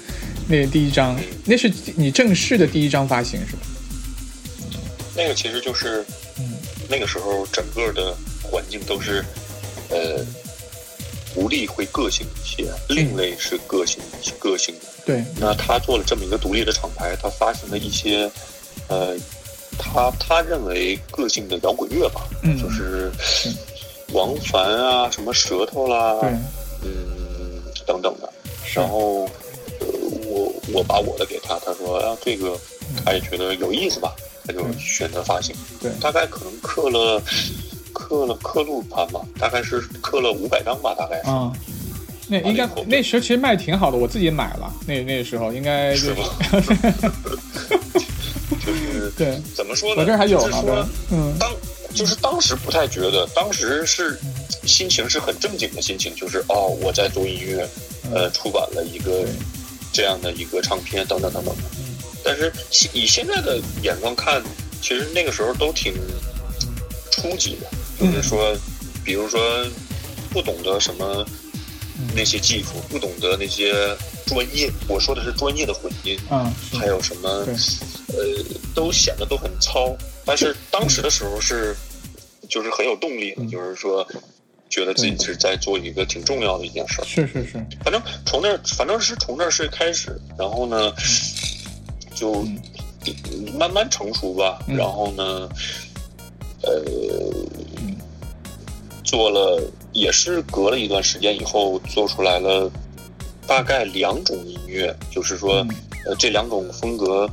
[0.46, 3.62] 那第一张，那是你正式的第一张发行是吧？
[5.14, 6.02] 那个其实就是，
[6.38, 6.54] 嗯，
[6.88, 9.22] 那个时候整个的环境都是，
[9.90, 10.24] 呃，
[11.34, 14.00] 独立会个性一些，另类是个性
[14.38, 14.86] 个性的。
[15.04, 15.22] 对。
[15.38, 18.30] 那他做了这么一个独立的厂牌，他发行了一些，
[18.86, 19.14] 呃，
[19.76, 23.10] 他他认为个性的摇滚乐吧，嗯，就是，
[24.12, 26.16] 王凡啊，什么舌头啦，
[26.82, 28.28] 嗯，等等的。
[28.74, 29.24] 然后，
[29.80, 29.86] 呃，
[30.26, 32.58] 我我把我的给他，他说啊，这个
[33.04, 34.14] 他也觉得有意思吧，
[34.46, 35.54] 他就选择发行。
[35.80, 37.22] 对，大概可能刻了
[37.92, 41.30] 刻了刻录盘吧，大概是刻了五百张吧，大概是。
[41.30, 41.52] 啊，
[42.28, 44.72] 那应该那时候其实卖挺好的，我自己买了。
[44.86, 45.94] 那那时候应该？
[48.64, 50.02] 就是对，怎么说呢？
[50.02, 50.88] 我这还有呢。
[51.10, 51.50] 嗯，当。
[51.94, 54.18] 就是当时不太觉得，当时是
[54.64, 57.68] 心情是很正经的心情，就是哦，我在做音乐，
[58.12, 59.24] 呃，出版了一个
[59.92, 61.55] 这样的一个唱片，等等等等。
[62.22, 62.53] 但是
[62.92, 64.42] 以现在的眼光看，
[64.83, 65.94] 其实那个时候都挺
[67.11, 68.55] 初级的，就是说，
[69.05, 69.40] 比如说
[70.31, 71.27] 不懂得什么
[72.14, 73.72] 那些技术，不懂得那些
[74.26, 79.96] 专业，我说的是专业的混音，嗯，还有什么，呃，都显得都很糙。
[80.24, 81.74] 但是当时的时候是，
[82.48, 84.06] 就是很有动力的，就是说，
[84.68, 87.04] 觉得自己是在做一个挺重要的一件事儿。
[87.04, 87.52] 是是是。
[87.82, 90.92] 反正从那，反正是从那是开始，然后呢，
[92.14, 92.46] 就
[93.58, 94.58] 慢慢成熟吧。
[94.68, 95.48] 然后呢，
[96.62, 96.84] 呃，
[99.08, 102.70] 做了也是隔了一段时间以后，做出来了
[103.46, 105.66] 大概两种音乐，就是说，
[106.04, 107.28] 呃，这两种风格。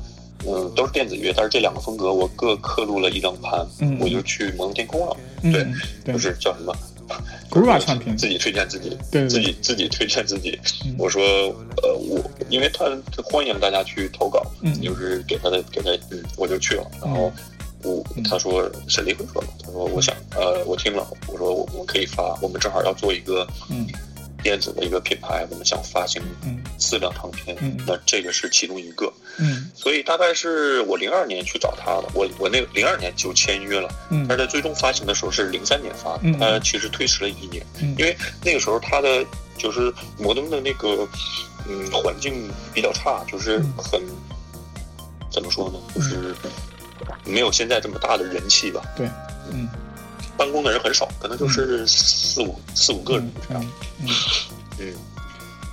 [0.47, 3.65] 嗯，都是电子乐，但是这两个风格我各刻录了一张盘，
[3.99, 5.17] 我就去摩登天空了。
[5.41, 5.65] 对，
[6.05, 6.71] 就是叫什么
[7.49, 10.59] ？Groove 唱片， 自己推荐自己，对，自己自己推荐自己。
[10.99, 11.23] 我说，
[11.81, 12.85] 呃，我因为他
[13.23, 14.45] 欢迎大家去投稿，
[14.83, 16.85] 就是给他的给他，嗯，我就去了。
[17.01, 17.31] 然后
[17.85, 23.87] 我他说沈黎辉说了，他说我想，呃，我听了，我说我们可以发，我们正好要做一个，嗯。
[24.43, 26.21] 电子的一个品牌，我们想发行
[26.77, 29.11] 四张唱片，那这个是其中一个。
[29.39, 33.89] 嗯，所以大概是我零二年去找他的，我我那零二年就签约了。
[34.11, 37.65] 嗯，但是在最终发行的时候是零三年发的，他其实推迟了一年，
[37.97, 39.25] 因为那个时候他的
[39.57, 41.07] 就是摩登的那个
[41.67, 43.99] 嗯环境比较差，就是很
[45.31, 46.35] 怎么说呢，就是
[47.25, 48.81] 没有现在这么大的人气吧。
[48.95, 49.07] 对，
[49.51, 49.67] 嗯。
[50.37, 53.65] 办公的人很少，可能就是四五四五个人这样。
[54.01, 54.07] 嗯
[54.79, 54.93] 嗯，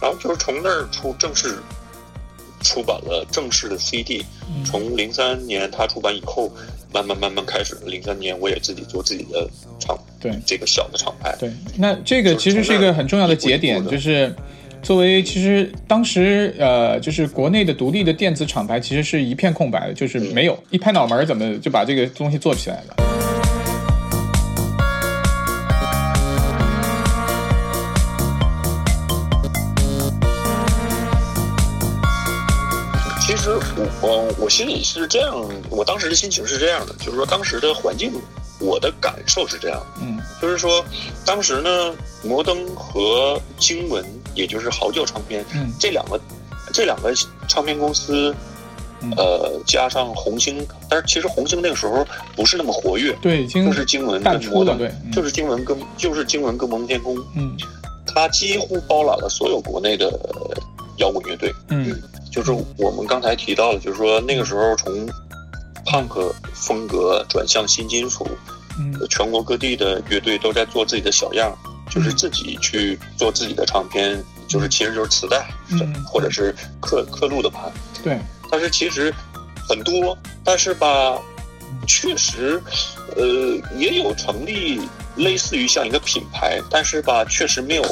[0.00, 1.56] 然后就是从那儿出正式
[2.60, 4.24] 出版了正式的 CD。
[4.64, 6.48] 从零三年他出版以后，
[6.92, 7.76] 慢慢慢慢开始。
[7.84, 11.34] 零三年我也自己做自己的厂，对这个小的厂牌。
[11.40, 14.32] 对，那这个其实是一个很重要的节点，就是
[14.82, 22.96] 作为其实当时呃，就是国内的独立的电子厂牌，其实是一片空白的，就是没有一拍脑门怎么就把这个东西做起来了。
[33.20, 35.32] 其实我我我心里是这样，
[35.70, 38.12] 我当时的心情是这样的，就是说当时的环境，
[38.58, 40.84] 我的感受是这样，嗯，就是说
[41.24, 46.20] 当时呢，摩登和经文，也就是嚎叫唱片，嗯，这两个
[46.72, 47.12] 这两个
[47.48, 48.34] 唱片公司，
[49.16, 57.56] 呃，加上红星，但是其实红星那个时候不是那么活跃，对，就是经文跟摩登，对，就是经文跟就是经文跟摩登天空，嗯，
[58.06, 60.10] 它几乎包揽了所有国内的
[60.98, 61.94] 摇滚乐队，嗯。
[62.32, 65.06] 就是我们刚才提到的，就是说那个时候从
[65.84, 68.26] punk 风格转向新金属，
[68.78, 71.54] 嗯，全国各地的乐队都在做自己的小样，
[71.92, 77.70] 就是自己去做自己的唱片，就是其实就是磁带，嗯，或者是刻刻录的盘，
[78.02, 78.18] 对。
[78.50, 79.12] 但是其实
[79.68, 81.18] 很多，但是吧，
[81.86, 82.62] 确实，
[83.16, 83.24] 呃，
[83.76, 84.80] 也有成立。
[85.14, 87.82] 类似于像一个品牌，但是吧，确实没有，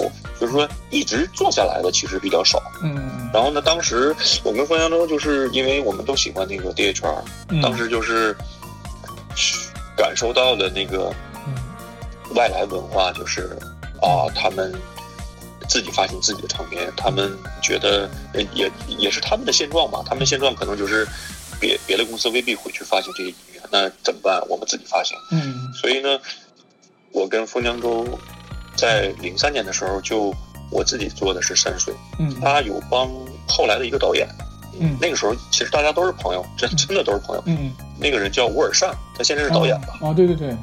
[0.40, 2.58] 就是说一直做下来的其实比较少。
[2.82, 3.28] 嗯。
[3.30, 7.14] 然后呢，当时我跟方向洲就是因为我们都喜欢那个 DHR，
[7.60, 8.34] 当时就是
[9.94, 11.12] 感受到的那个
[12.34, 13.54] 外来文化，就是
[14.00, 14.72] 啊，他们
[15.68, 18.08] 自己发行自己的唱片，他们觉得
[18.54, 20.02] 也也是他们的现状吧。
[20.06, 21.06] 他们现状可能就是
[21.60, 24.40] 别别的公司未必会去发行这些音乐，那怎么办？
[24.48, 25.16] 我们自己发行。
[25.30, 25.72] 嗯。
[25.74, 26.18] 所以呢。
[27.12, 28.06] 我跟风江洲
[28.76, 30.32] 在零三年的时候，就
[30.70, 33.10] 我自己做的是山水，嗯，他有帮
[33.48, 34.28] 后来的一个导演，
[34.78, 39.98] 嗯，那个时候其实大家都是朋友，真真的都是朋友，嗯，那个人叫吴尔善，他现在是导演吧？
[40.00, 40.56] 啊，对对对，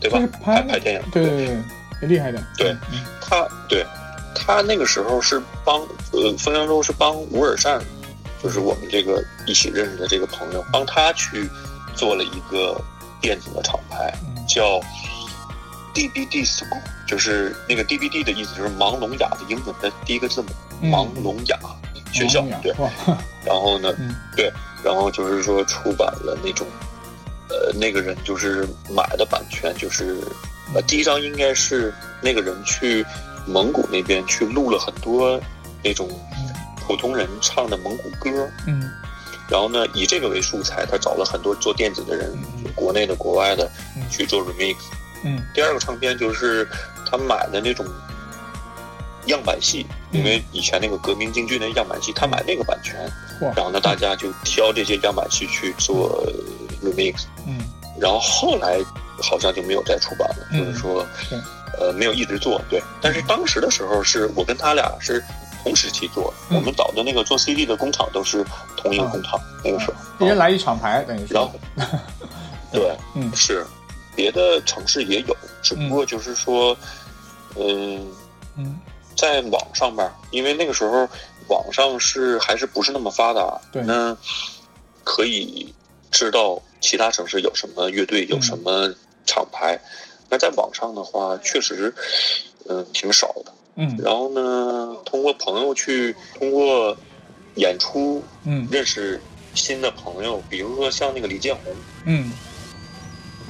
[0.00, 0.18] 对吧？
[0.42, 1.56] 拍拍电影，对对对，
[2.02, 2.42] 很厉害的。
[2.58, 2.76] 对，
[3.20, 3.86] 他对，
[4.34, 7.80] 他那个时候是帮呃封江洲是帮吴尔善，
[8.42, 11.48] 就是我们这个一起认识的这个朋友，帮他去
[11.94, 12.78] 做了一个
[13.20, 14.12] 电子的厂牌，
[14.48, 14.80] 叫。
[15.94, 20.48] DBD School 就是那个 DBD 的意思，就是盲聋哑的英文的第一个字母，
[20.88, 21.58] 盲聋哑
[22.14, 22.42] 学校。
[22.62, 22.72] 对，
[23.44, 23.94] 然后呢，
[24.34, 24.50] 对，
[24.82, 26.66] 然后就是说出版了那种，
[27.50, 30.16] 呃，那个人就是买的版权，就是
[30.74, 33.04] 呃，第一张应该是那个人去
[33.46, 35.40] 蒙古那边去录了很多
[35.82, 36.08] 那种
[36.80, 38.90] 普通人唱的蒙古歌，嗯，
[39.48, 42.32] 然后呢，以这个为素材，他找了很多做电子的人，
[42.74, 43.70] 国内的、国外的
[44.10, 44.76] 去做 remix。
[45.24, 46.66] 嗯，第二个唱片就是
[47.08, 47.86] 他买的那种
[49.26, 52.94] 样板戏，因为以前那个革命京剧那样板戏，他买那个版权，
[53.54, 56.26] 然后呢，大家就挑这些样板戏去做
[56.82, 57.24] remix。
[57.46, 57.60] 嗯，
[58.00, 58.80] 然后后来
[59.20, 61.06] 好像就没有再出版了，就是说，
[61.78, 62.60] 呃，没有一直做。
[62.70, 65.22] 对，但是当时的时候是我跟他俩是
[65.62, 68.44] 同时期做，我们找的那个做 CD 的工厂都是
[68.76, 69.94] 同一个工厂，那个时候
[70.24, 71.34] 一人来一厂牌，等于是。
[71.34, 71.52] 然后，
[72.72, 73.66] 对，嗯，是。
[74.14, 76.76] 别的城市也有，只不过就是说，
[77.56, 78.06] 嗯
[78.58, 78.78] 嗯，
[79.16, 81.08] 在网上面，因为那个时候
[81.48, 84.14] 网上是还是不是那么发达，对，那
[85.02, 85.74] 可以
[86.10, 88.92] 知道其他城市有什么乐队，有什么
[89.24, 89.80] 厂牌。
[90.28, 91.94] 那在网上的话，确实，
[92.68, 93.52] 嗯，挺少的。
[93.76, 96.94] 嗯，然后呢，通过朋友去通过
[97.54, 99.20] 演出，嗯，认识
[99.54, 101.74] 新的朋友，比如说像那个李建宏，
[102.04, 102.30] 嗯。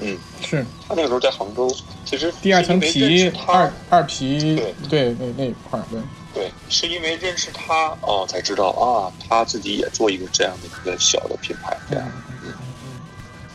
[0.01, 0.64] 嗯，是。
[0.89, 1.70] 他那个时候在杭州，
[2.05, 4.74] 其实第二层皮二二皮，对。
[4.89, 6.01] 对那那一块儿，对。
[6.35, 12.11] 对，是因为认识他哦，才知道啊，他自己也做一个这样的一个小的品牌，这样，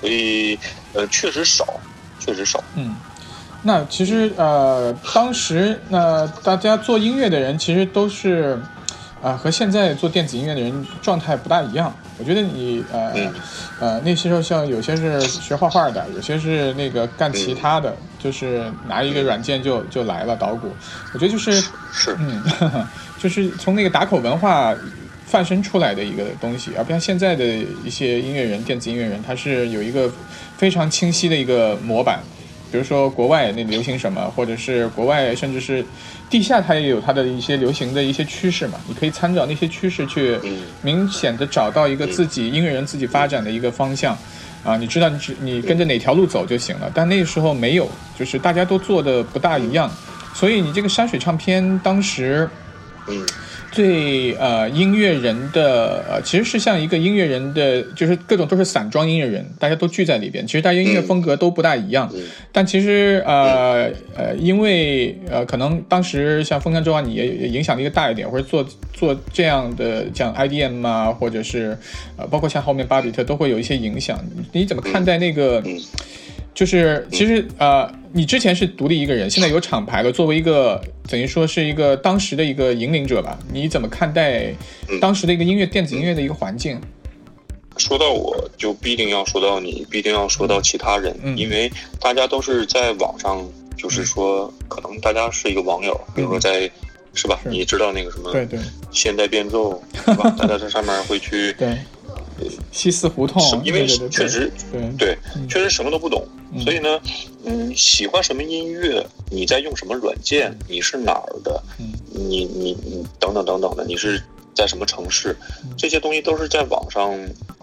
[0.02, 0.58] 所以
[0.94, 1.66] 呃，确实少，
[2.20, 2.64] 确实少。
[2.76, 2.96] 嗯，
[3.64, 8.60] 那其实呃，当时那大家做音乐的人其实都是。
[9.20, 11.92] 啊，和现在做电子音乐的人状态不大一样。
[12.20, 13.12] 我觉得你呃
[13.80, 20.72] 呃那些时候像有些是学画画的，有些是那个干其他的，就是拿一个软件就就来了捣鼓。
[21.16, 21.60] 我觉得就是
[21.92, 22.44] 是嗯，
[23.18, 24.72] 就是从那个打口文化
[25.28, 27.46] 泛生出来的一个东西，而不像现在的
[27.84, 30.10] 一些音乐人、电子音乐人，他是有一个
[30.58, 32.20] 非常清晰的一个模板。
[32.72, 35.86] 比如说国外那流行什么，或者是国外甚至是
[36.30, 38.80] 地下，它也有它的一些流行的一些趋势嘛。
[38.88, 40.38] 你可以参照那些趋势去
[40.82, 44.18] 明显的找到一个自己音乐人自己发展的一个方向
[44.64, 44.76] 啊。
[44.78, 46.92] 你知道你只你跟着哪条路走就行了。
[46.94, 49.90] 但那个时候没有，就是大家都做的不大一样，
[50.34, 52.50] 所以你这个山水唱片当时。
[53.78, 60.48] 最呃音乐人的呃其实是像一个音乐人的，就是各种都是散装音乐人，大家都聚在里边。
[60.48, 62.12] 其实大家音乐风格都不大一样，
[62.52, 71.78] 但其实呃呃，因为呃可能当时像风干周啊，你也影响力个大一点，或者做做这样的讲 IDM 啊，或者是
[72.18, 74.20] 呃包括像后面巴比特都会有一些影响。
[74.54, 75.64] 你怎么看待那个？
[76.58, 80.12] 就是其实呃，你之前是独立一个人，现在有厂牌了。
[80.12, 84.52] 作为一个等于说是一个当时的一个引领者吧，你怎么看待
[85.00, 86.82] 当时的一个音乐电子音乐的一个环境？
[87.78, 93.48] 说到我就必定要说到你，必定要说到其他人，因为大家都是在网上，
[93.78, 96.62] 就是说可能大家是一个网友，比如说在
[97.14, 97.40] 是吧？
[97.46, 98.32] 你知道那个什么？
[98.32, 98.58] 对对。
[98.90, 100.28] 现代变奏， 是吧？
[100.36, 101.78] 大家在上面会去对。
[102.72, 105.18] 西四胡同，因为确实对对，
[105.48, 106.26] 确实什么都不懂，
[106.64, 107.00] 所以呢，
[107.46, 111.62] 嗯，喜欢什么音乐，你在用什么软件，你是哪儿的，
[112.10, 114.22] 你你你等等等等的，你是
[114.56, 115.36] 在什么城市，
[115.78, 117.18] 这些东西都是在网上，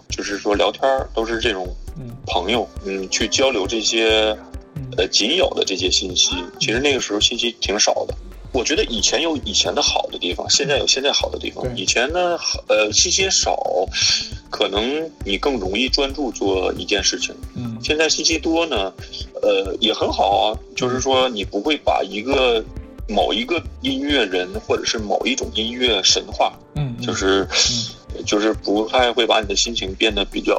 [0.09, 0.81] 就是说聊天
[1.13, 1.67] 都是这种
[2.25, 4.37] 朋友，嗯，去交流这些
[4.97, 8.13] 呃仅有的这些信息，其实那个时候信息挺少的。
[8.51, 11.65] 我觉得以前有以前的好的地方，现在有现在好的地方。
[11.75, 12.37] 以前呢，
[12.69, 13.53] 呃，信息少，
[14.55, 17.35] 可能你更容易专注做一件事情。
[17.55, 18.93] 嗯，现在信息多呢，
[19.41, 20.57] 呃，也很好啊。
[20.77, 22.63] 就是说，你不会把一个
[23.09, 26.53] 某一个音乐人或者是某一种音乐神话。
[26.75, 27.45] 嗯，就是，
[28.25, 30.55] 就是不太会把你的心情变得比较。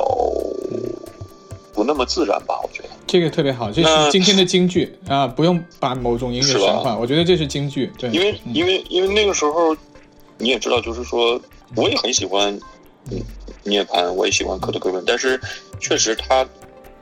[1.73, 2.55] 不那么自然吧？
[2.63, 5.27] 我觉得这个特别好，这是今天的京剧啊！
[5.27, 7.91] 不用把某种音乐神话，我觉得这是京剧。
[7.99, 9.75] 对，因为因为因为那个时候
[10.37, 11.41] 你也知道，就是说
[11.75, 12.59] 我也很喜欢
[13.67, 15.41] 涅槃，我也喜欢科特·戈本，但是
[15.81, 16.47] 确实他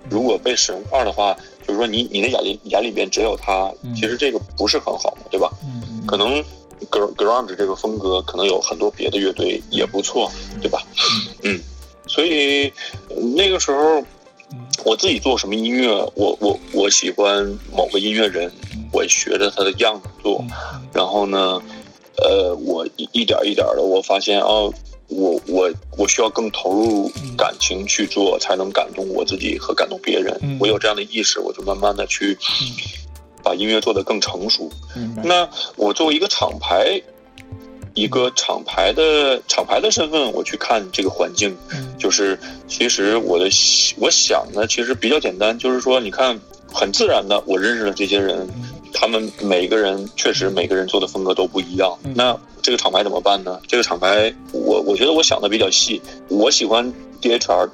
[0.09, 1.37] 如果被神化的话，
[1.67, 5.51] 就是说你你的眼里眼里边只有他，其实这个不是很好嘛，对吧？
[5.65, 6.43] 嗯，可能
[6.91, 10.83] Ground 这个风格可能有很多别的乐队也不错，对吧？
[11.43, 11.61] 嗯，
[12.07, 12.73] 所以
[13.37, 14.03] 那个时候。
[14.85, 18.53] 我自己做什么音乐，我我我喜欢某个音乐人，
[18.93, 20.45] 我学着他的样子做，
[20.93, 21.61] 然后呢，
[22.19, 24.73] 呃，我一一点一点的，我发现哦，
[25.09, 30.59] 我我我需要更投入感情去做，才能感动我自己和感动别人。
[30.61, 32.37] 我有这样的意识，我就慢慢的去
[33.43, 34.71] 把音乐做得更成熟。
[35.23, 37.03] 那我作为一个厂牌。
[37.97, 41.57] 一个厂牌的厂牌的身份，我去看这个环境，
[41.97, 42.37] 就是
[42.67, 43.49] 其实我的
[43.99, 46.37] 我想呢，其实比较简单，就是说，你看
[46.73, 48.49] 很自然的，我认识了这些人，
[48.95, 51.95] 他们每个人确实每个人做的风格都不一样。
[52.15, 53.61] 那这个厂牌怎么办呢？
[53.69, 56.91] 这个厂牌，我我觉得我想的比较细，我喜欢
[57.21, 57.69] DHR。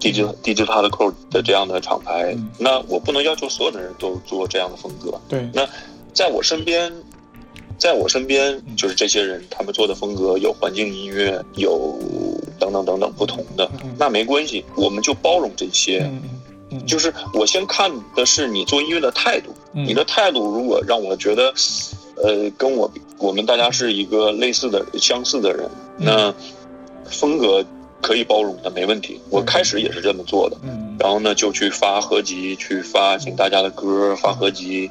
[0.00, 5.20] 低质低质它的扣的这样的厂牌，那我不能要求所有的人都做这样的风格。
[5.28, 5.68] 对，那
[6.14, 6.92] 在我身边，
[7.78, 11.98] 在我身边就是这些人，他们做的风格有环境音乐，有
[12.60, 16.08] 等等等等不同的，那没关系，我们就包容这些。
[16.86, 19.52] 就是我先看的是你做音乐的态度，
[19.86, 21.52] 你的态度如果让我觉得，
[22.22, 25.68] 呃，跟我我们大家是一个类似的、相似的人，
[25.98, 26.34] 那
[27.10, 27.64] 风格。
[28.00, 29.20] 可以包容的，没问题。
[29.28, 30.56] 我开始也是这么做的，
[31.00, 34.88] 然后呢，就去发合集，去发行大家的歌，发合集，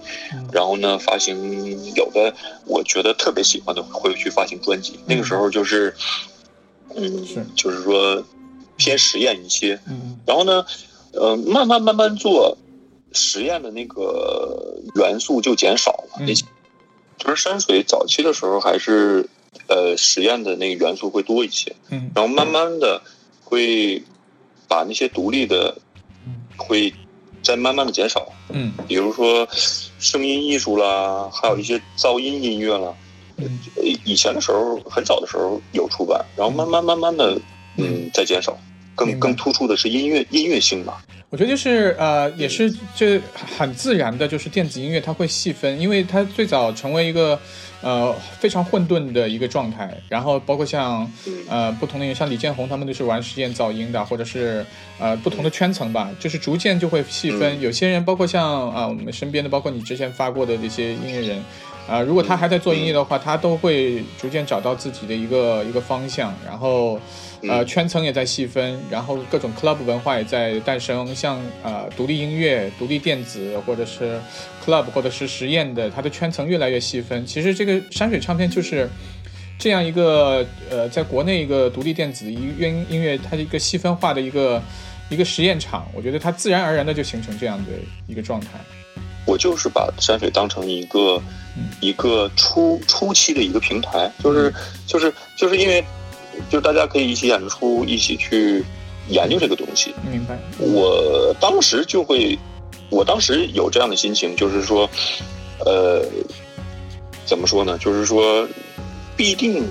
[0.51, 2.33] 然后呢，发行有的
[2.65, 4.99] 我觉得特别喜欢的，会去发行专辑。
[5.05, 5.95] 那个时候就是，
[6.97, 7.25] 嗯，
[7.55, 8.21] 就是说
[8.75, 9.79] 偏实验一些，
[10.25, 10.65] 然后呢，
[11.13, 12.57] 呃，慢慢慢慢做
[13.13, 16.19] 实验的那个元素就减少了。
[16.19, 16.33] 那
[17.17, 19.29] 就是山水早期的时候还是。
[19.69, 23.01] 呃，实验的那个元素会多一些，嗯，然后慢慢的
[23.43, 24.01] 会
[24.67, 25.75] 把那些独立的，
[26.55, 26.93] 会
[27.41, 29.47] 再慢慢的减少，嗯，比如说
[29.99, 32.93] 声音艺术啦，还有一些噪音音乐啦，
[33.37, 33.59] 嗯，
[34.05, 37.37] 以前的时候很早的时候有出版，然后慢慢慢慢的，
[37.77, 38.57] 嗯，在减少，
[38.95, 41.03] 更更突出的是音乐音乐性吧。
[41.29, 43.19] 我觉得就是呃，也是这
[43.57, 47.39] 很自然的，就是电子音乐它会细分，因为它最早成为一个。
[47.79, 51.09] 呃，非常混沌的一个状态，然后包括像
[51.47, 54.65] 呃不同的人，像李建宏他们都是玩实验噪音的，或者是
[54.97, 57.61] 呃不同的圈层吧，就是逐渐就会细分。
[57.61, 61.43] 有些人，包括像啊我们身边的，包括你之前发过的这些音乐人，
[61.87, 66.99] 啊如果他还在做音乐的话，他都会逐渐找到自己的一个一个方向，然后。
[67.43, 74.19] 呃，圈层也在细分，然后各种 club 文化也在诞生，像呃独立音乐、独立电子，或者是
[74.65, 77.23] club 或者是实验的，它的圈层越来越细分。
[77.27, 78.89] 其实这个山水唱片就是
[79.59, 84.61] 这样一个呃，在国内一个独立电子音音乐，它的一个细分化的一个
[85.09, 85.87] 一个实验场。
[85.93, 87.71] 我觉得它自然而然的就形成这样的
[88.07, 88.47] 一个状态。
[89.25, 91.21] 我就是把山水当成一个
[91.81, 94.51] 一个初初期的一个平台，就是
[94.87, 95.85] 就是就是因为。
[96.49, 98.63] 就大家可以一起演出，一起去
[99.09, 99.93] 研究这个东西。
[100.11, 100.37] 明白。
[100.59, 102.37] 我当时就会，
[102.89, 104.89] 我当时有这样的心情，就是说，
[105.65, 106.03] 呃，
[107.25, 107.77] 怎么说呢？
[107.77, 108.47] 就是说，
[109.15, 109.67] 必定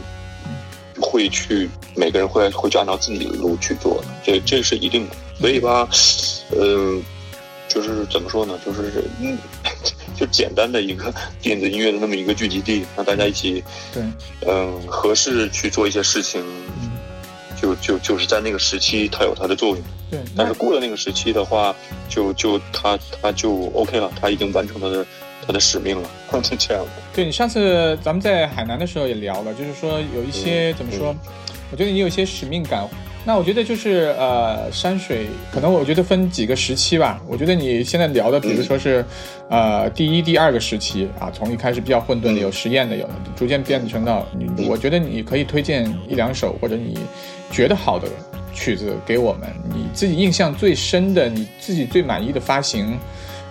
[1.00, 5.16] 会去，每个人会会去按照自己的路去做，这这是一定的。
[5.40, 5.88] 所以吧，
[6.58, 7.02] 嗯，
[7.68, 8.58] 就是怎么说呢？
[8.64, 9.38] 就是嗯。
[10.16, 13.62] 就简单的一个 电子音乐的那么一个聚集地，让大家一起，
[13.92, 14.02] 对，
[14.46, 16.42] 嗯，合适去做一些事情，
[17.60, 19.78] 就就就是在那个时期，它有它的作用。
[20.10, 21.74] 对，但是过了那个时期的话，
[22.08, 25.04] 就就它它就 OK 了，它已经完成它的
[25.46, 26.08] 它的使命了，
[26.42, 26.90] 是这样的。
[27.14, 31.14] 对你上次咱们在海南的时候也聊了，就是说有一些怎么说，
[31.70, 32.88] 我觉得你有一些使命感。
[33.26, 37.20] 那我觉得就是呃山水，可能我觉得分几个时期吧。
[37.26, 39.04] 我觉得你现在聊的，比如说是，
[39.50, 46.96] 呃第一、第二个时期啊，从一开始比较混沌的，有实验的，有逐渐变成到你，我觉得你可以推荐一两首或者你
[47.50, 48.06] 觉得好的
[48.54, 52.96] 曲子给我们，你自己印象最深的，你自己最满意的发行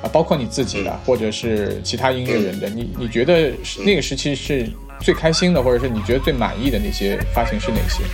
[0.01, 3.51] 啊，包括你自己的或者是其他音乐人的，你你觉得
[3.85, 4.69] 那个时期是
[5.01, 8.05] 最开心的，或者是你觉得最满意的那些发行是哪些？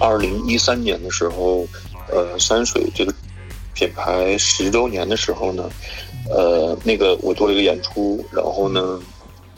[0.00, 1.66] 二零一三年的时候，
[2.08, 3.12] 呃，山水这个
[3.74, 5.68] 品牌十周年的时候呢，
[6.30, 9.00] 呃，那个我做了一个演出，然后呢，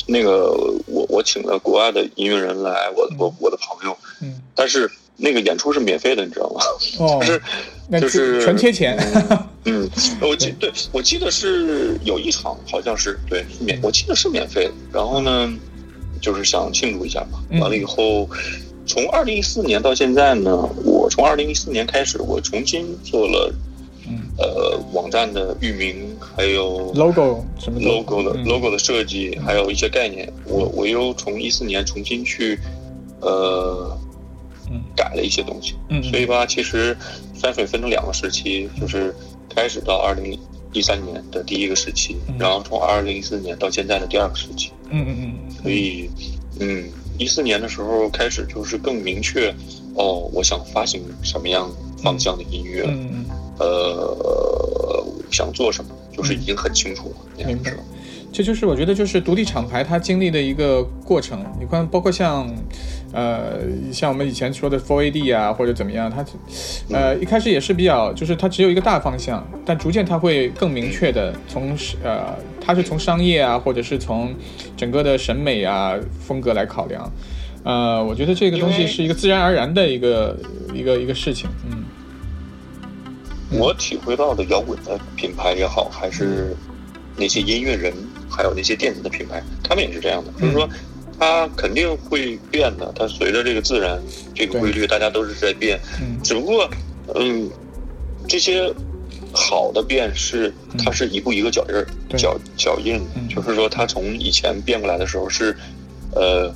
[0.06, 0.50] 那个
[0.86, 4.90] 我我请了国外的音乐人来，我我我的朋友，嗯，但是。
[5.20, 6.60] 那个演出是免费的，你知道吗？
[6.98, 8.98] 哦， 就是就是全贴钱。
[9.66, 9.88] 嗯，
[10.22, 14.72] 我记对，我记得是有一场，好像是对免，我记得是免费的。
[14.90, 15.52] 然后呢，
[16.20, 17.38] 就是想庆祝一下嘛。
[17.60, 18.26] 完了以后，
[18.86, 23.54] 从二零一四年到现在呢，我从二零一四年开始，我重新做了，
[24.38, 30.32] 呃，网站的域名，还有 logo 什么 logo 的 logo 的设计，还有一些概念。
[30.46, 32.58] 我我又从一四年重新去，
[33.20, 33.94] 呃。
[34.96, 36.96] 改了一些东西，嗯，所以吧，其实
[37.34, 39.14] 山水分成两个时期，就是
[39.54, 40.38] 开始到二零
[40.72, 46.10] 一三年的第一个时期，然后从二零一四年到现在的第二个时期，嗯嗯嗯，所以，
[46.60, 49.54] 嗯，一四年的时候开始就是更明确，
[49.94, 51.70] 哦，我想发行什么样
[52.02, 53.24] 方向的音乐，嗯嗯，
[53.58, 57.44] 呃，想做什么，就是已经很清楚了。
[57.46, 57.72] 明白。
[58.32, 61.44] 这就是我觉得就是独立厂牌它经历的一个过程。
[61.58, 62.48] 你看，包括像，
[63.12, 63.58] 呃，
[63.92, 66.24] 像我们以前说的 Four AD 啊，或者怎么样，它，
[66.90, 74.34] 呃，一开始也是比较，就是它只有一个大方向，但逐渐它会更明确的从，呃，它是从商业啊，或者是从
[74.76, 77.12] 整个的审美啊风格来考量。
[77.64, 80.38] 呃，我觉得这个东西是一个自然而然的一个
[80.74, 81.48] 一个一个事情。
[81.70, 81.84] 嗯，
[83.58, 86.56] 我体会到的摇滚的品牌也好，还是
[87.16, 87.92] 那些音乐人。
[88.32, 90.68] 还有那些电子的品牌，他们也是这样的，就是说，
[91.20, 92.90] 它肯定会变的。
[92.96, 94.00] 它随着这个自然
[94.34, 95.78] 这个规律，大家都是在变。
[96.24, 96.68] 只不过，
[97.14, 97.48] 嗯，
[98.26, 98.72] 这些
[99.32, 102.98] 好的变是它是一步一个脚印儿脚脚印，
[103.28, 105.54] 就是说，它从以前变过来的时候是，
[106.14, 106.50] 呃，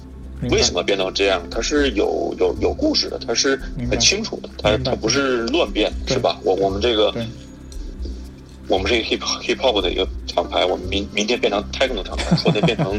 [0.51, 1.43] 为什么变到这样？
[1.51, 3.61] 它是有有有故事的，它是
[3.91, 6.41] 很清楚的，它它不是乱变，是吧？
[6.43, 7.15] 我我们这个。
[8.67, 12.99] 我们是一个 hip hip hop 的一个厂牌，我们明明天变成 techno 厂牌， 后天变成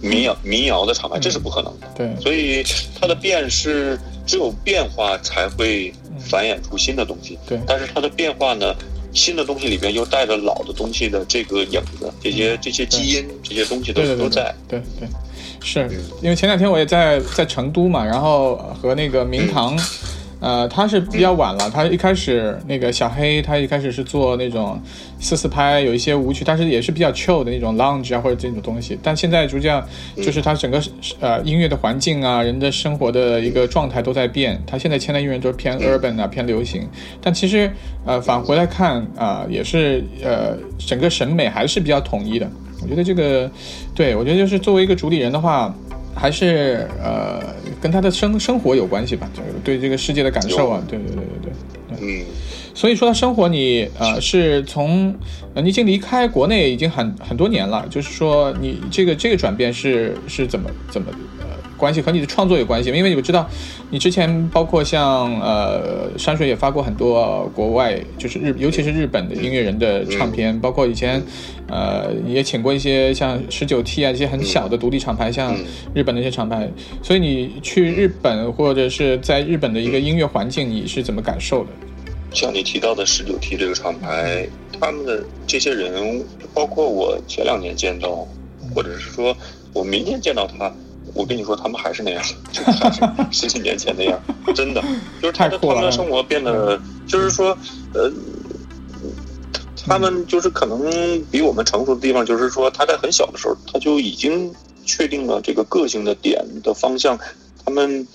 [0.00, 1.86] 民谣民谣的厂牌，这是不可能的。
[1.96, 2.64] 对，所以
[3.00, 7.38] 它的变是只有变化才会繁衍出新的东西。
[7.46, 8.74] 对，但是它的变化呢，
[9.12, 14.54] 新的东西里边又带着老的东西的这个影子，这些这些基因这些东西都都在。
[14.68, 15.08] 对对，
[15.60, 15.88] 是
[16.22, 19.76] 因为前两天我也在在成都嘛，然后和那个明堂。
[20.46, 21.68] 呃，他是比较晚了。
[21.68, 24.80] 他一开始那个小黑，他一开始是做那种
[25.18, 28.96] 四四拍，有一些舞曲，但是也是比较 chill 的那种 lounge 啊或者这种东西。
[29.02, 29.82] 但现在逐渐
[30.14, 30.80] 就是他整个
[31.18, 34.56] 呃音乐的环境啊，人的生活的一个状态都在变。
[34.64, 36.88] 他现在签的音乐都是偏 urban 啊，偏流行。
[37.20, 37.68] 但其实
[38.04, 42.48] 呃返回来看啊，也是呃整个审美还是比较统一的。
[42.80, 43.50] 我觉得这个，
[43.96, 45.74] 对我觉得就是作为一个主理人的话。
[46.16, 47.40] 还是呃，
[47.80, 51.52] 跟他的生生活有关系吧，就是对这个世界的感受啊，对对对对
[52.00, 52.24] 对，嗯，
[52.74, 55.14] 所以说到生活，你呃是从
[55.54, 61.08] 呃你已经离开国内已经很很多年了，就是说你这个这个转变是是怎么怎么
[61.38, 61.46] 呃？
[61.76, 63.46] 关系和你的创作有关系，因为你知道，
[63.90, 71.22] 你之前包括像呃山水也发过很多国外，就是日尤其是日本的音乐人的唱片，包括以前，
[71.68, 75.56] 呃也请过一些像十九 T 啊一些很小的独立厂牌，像
[75.94, 76.68] 日本的一些厂牌，
[77.02, 81.70] 所以你去日本或者是在日本的一个音乐环境，你是怎么感受的？
[82.32, 84.48] 像你提到的十九 T 这个厂牌，
[84.80, 88.26] 他们的这些人，包括我前两年见到，
[88.74, 89.36] 或者是说
[89.72, 90.72] 我明天见到他。
[91.14, 93.00] 我跟你说，他们还是那样，就还是
[93.30, 94.20] 十几年前那样，
[94.54, 94.82] 真的，
[95.22, 97.56] 就是他的他们的生活变得，就是说，
[97.94, 98.12] 呃，
[99.86, 100.78] 他们就是可能
[101.30, 104.52] 比我们成熟的地方，就是说他在很小的时候他就已经
[104.84, 107.18] 确定了这个个性的点的方向，
[107.64, 108.06] 他们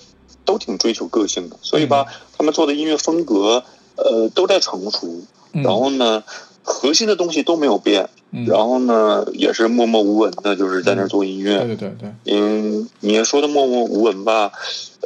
[0.44, 2.06] 都挺追求个性的，所以吧，
[2.36, 3.64] 他们做的音乐风格，
[3.96, 6.22] 呃，都在成熟，然后呢。
[6.64, 8.08] 核心的东西都没有变，
[8.46, 11.58] 然后呢，也是默默无闻的，就是在那做音乐。
[11.58, 12.32] 对对对对。
[12.32, 14.52] 嗯，你说的默默无闻吧，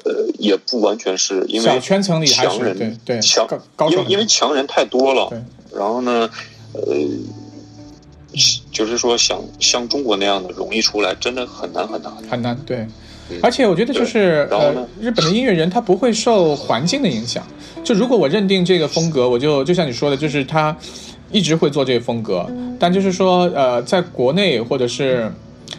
[0.04, 3.48] 呃，也不完全是因为圈层里强人对对强，
[3.90, 5.28] 因为因为强人太多了。
[5.30, 5.42] 对。
[5.74, 6.28] 然后呢，
[6.76, 8.36] 呃，
[8.70, 12.56] 就是说想像中国那样的容易出来，真的很难很难很难。
[12.66, 12.86] 对。
[13.42, 17.44] 而且我觉得就是呃，日本的音乐人他不会受环境的影响。
[17.82, 20.76] 就如果我认定这个风格，我就就像你说的，就是他。
[21.32, 22.48] 一直会做这个风格，
[22.78, 25.28] 但就是说，呃，在国内或者是，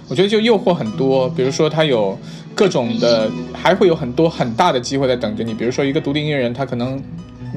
[0.09, 1.29] 我觉得就诱惑很多。
[1.29, 2.19] 比如说，他有
[2.53, 5.53] 各种的，还会有很多很大的机会在等着你。
[5.53, 7.01] 比如说，一个独立音乐人，他可能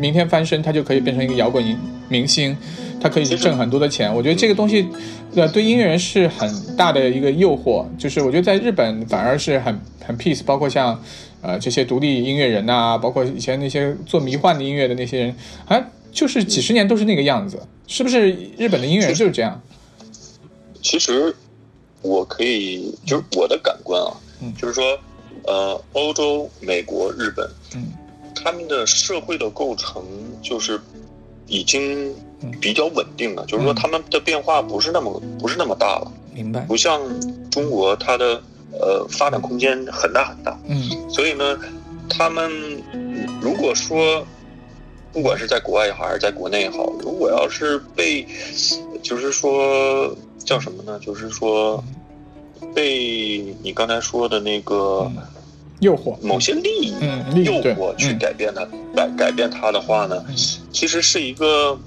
[0.00, 1.62] 明天翻身，他就可以变成一个摇滚
[2.08, 2.56] 明星，
[3.00, 4.12] 他可以挣很多的钱。
[4.12, 4.88] 我觉得这个东西，
[5.34, 7.84] 呃，对音乐人是很大的一个诱惑。
[7.98, 11.00] 就是我觉得在日本反而是很很 peace，包括像，
[11.42, 15.36] 呃，这些独立音乐人呐，包括以前那些做迷幻的音乐的那些人，
[15.66, 15.80] 啊。
[16.12, 18.32] 就是几十年都是那个样子，是不是？
[18.58, 19.62] 日本的音乐人就是这样。
[20.82, 21.32] 其实，
[22.02, 24.10] 我可以就是我的感官啊，
[24.58, 24.98] 就是说，
[25.46, 27.92] 呃，欧洲、美国、日本，嗯，
[28.42, 30.02] 他们的社会的构成
[30.42, 30.80] 就是
[31.46, 32.14] 已经
[32.60, 36.12] 比较稳定了，就是说他们的变化不是那么不是那么大了。
[36.32, 36.60] 明白。
[36.60, 37.00] 不像
[37.50, 40.58] 中国，它的呃发展空间很大很大。
[40.66, 41.10] 嗯。
[41.10, 41.58] 所以呢，
[42.08, 42.50] 他们
[43.40, 44.26] 如果说。
[45.12, 48.24] 不管是在国外也好，还是在国内也好，如果要是被，
[49.02, 51.00] 就是说叫什么呢？
[51.00, 51.82] 就是说
[52.72, 55.10] 被你刚才说的那个
[55.80, 56.94] 诱惑，某些利益
[57.44, 60.24] 诱惑去改变它，改改变它的话呢，
[60.72, 61.78] 其实是一个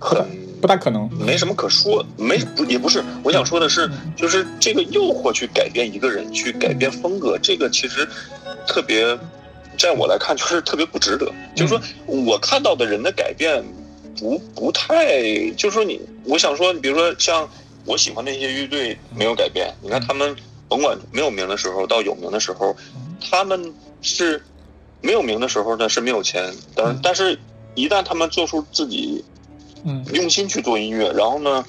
[0.00, 0.24] 很
[0.60, 3.04] 不大可能，没什么可说，没不也不是。
[3.22, 8.08] 我想说的是，就是这个诱惑去改变一个人，去改变风格，这个其实
[8.66, 9.18] 特别。
[9.76, 11.26] 在我来看就是特别不值得。
[11.56, 13.60] 就是说我看到的人的改变，
[14.16, 15.20] 不不太，
[15.56, 17.46] 就是说你，我想说，你比如说像
[17.84, 20.34] 我喜欢那些乐队没有改变，你看他们
[20.68, 22.74] 甭管没有名的时候到有名的时候，
[23.30, 24.42] 他们是
[25.00, 27.38] 没有名的时候呢是没有钱，但但是
[27.74, 29.24] 一旦他们做出自己，
[29.84, 31.64] 嗯，用心去做音乐，然后呢。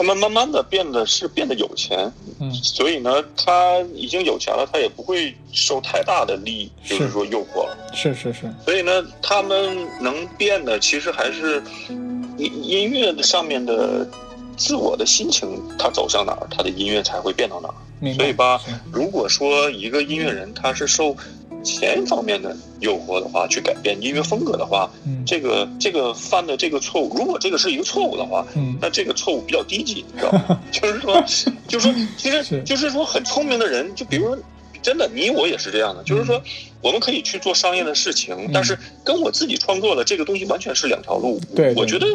[0.00, 8.48] 他们慢慢的变得是变得有钱，嗯，所以呢，他已经有钱了，他也不会受太大的利，就是说诱惑了，是是是。
[8.64, 11.60] 所以呢，他们能变的其实还是
[12.36, 14.08] 音音乐的上面的
[14.56, 17.74] 自我的心情，他走向哪儿，他的音乐才会变到哪儿。
[18.16, 18.60] 所以吧，
[18.92, 21.16] 如果说一个音乐人他是受。
[21.64, 24.88] 钱方面的诱惑的话，去改变音乐风格的话，
[25.26, 28.46] 这个这个犯的这个错误，如果这个是一个错误的话，
[28.80, 30.60] 那这个错误比较低级，你知道吗？
[30.70, 31.20] 就是说，
[31.66, 34.38] 就是说，其实就是说，很聪明的人，就比如说，
[34.80, 36.40] 真的，你我也是这样的，就是说，
[36.80, 41.40] 我们可以去做商业的事情，但是跟我自己创作的这个东西完全是两条路。
[41.56, 42.06] 对，我觉得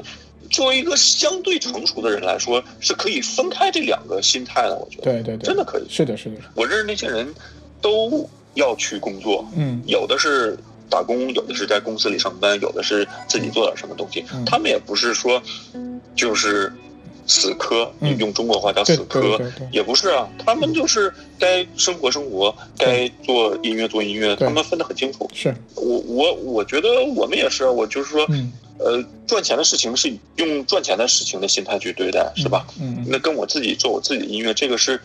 [0.53, 4.77] 作为一个相对成熟的人来说，是可以分开这两个心态的。
[4.77, 5.83] 我觉得，对对对，真的可以。
[5.89, 6.35] 是的，是的。
[6.55, 7.27] 我认识那些人
[7.81, 8.29] 都。
[8.55, 10.55] 要去工作，嗯，有的是
[10.87, 14.23] 打工，有的是在公司里上班，有的是自己做点什么东西。
[14.45, 15.41] 他们也不是说
[16.15, 16.71] 就是
[17.28, 19.39] 死磕，用中国话叫死磕，
[19.71, 20.28] 也不是啊。
[20.45, 25.30] 他们就是该生活生活，该做音乐做音乐，他们分得很清楚。
[25.34, 28.28] 是我我我觉得我们也是，我就是说，
[28.80, 32.65] 呃，赚钱的事情是用赚钱的事情的心态去对待，是吧？
[32.80, 34.99] 嗯，那跟我自己做我自己的音乐，这个是。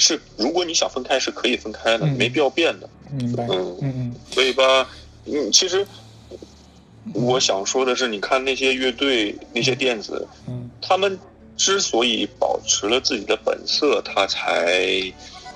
[0.00, 2.88] 是，如果你想分开，是可以分开的，没必要变的。
[3.10, 3.44] 明白。
[3.50, 4.14] 嗯嗯嗯。
[4.30, 4.88] 所以吧，
[5.24, 5.84] 嗯，其实
[7.14, 11.18] 我想说的是，你看那些乐队、那些电子，嗯，他们
[11.58, 15.12] 之所以保持了自己的本色，他才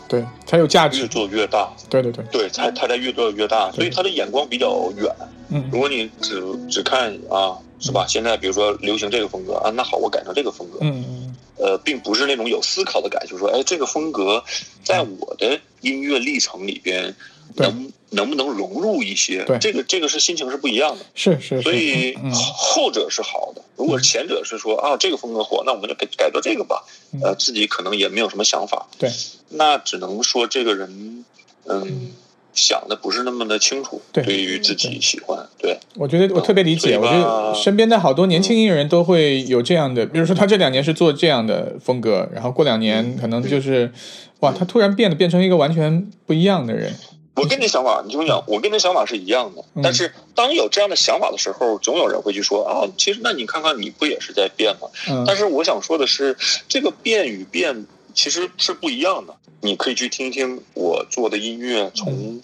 [0.06, 1.72] 对才有价值，越做越大。
[1.88, 5.10] 对对对，对，才他才越做越大，所以他的眼光比较远。
[5.48, 8.04] 嗯，如果你只只看啊，是吧？
[8.06, 10.78] 现在比如说流行这个风格啊，那好，我改成这个风格。
[10.82, 11.36] 嗯嗯。
[11.58, 14.42] 呃，并不是那种有思考的感，就是说，哎，这个风格
[14.82, 17.14] 在我的音乐历程里边，
[17.54, 19.44] 能能不能融入一些？
[19.44, 21.04] 对，这个这个是心情是不一样的。
[21.14, 21.60] 是是。
[21.60, 23.62] 所以后者是好的。
[23.76, 26.84] 如果前者是说啊，这个风格火，那我们就改改做这个吧。
[27.22, 28.86] 呃，自己可能也没有什么想法。
[28.98, 29.10] 对。
[29.50, 31.24] 那只能说这个人，
[31.66, 32.12] 嗯。
[32.54, 43.90] 想的不是那么的清楚，对于自己喜欢，对，我觉得我特别理解，我觉得身边的好多年轻音乐人都会有这样的，比如说他这两年是做这样的风格，然后过两年可能就是，
[44.40, 46.94] 哇，他突然变得变成一个完全不一样的人。
[47.34, 54.88] 我跟你想法，你听我讲，我跟你的想法是一样的，但是当有这样的想法的时候，总有人会去说啊，其实那你看看你不也是在变吗？
[55.26, 56.36] 但是我想说的是，
[56.68, 59.34] 这个变与变其实是不一样的。
[59.64, 62.42] 你可以去听听我做的音乐，从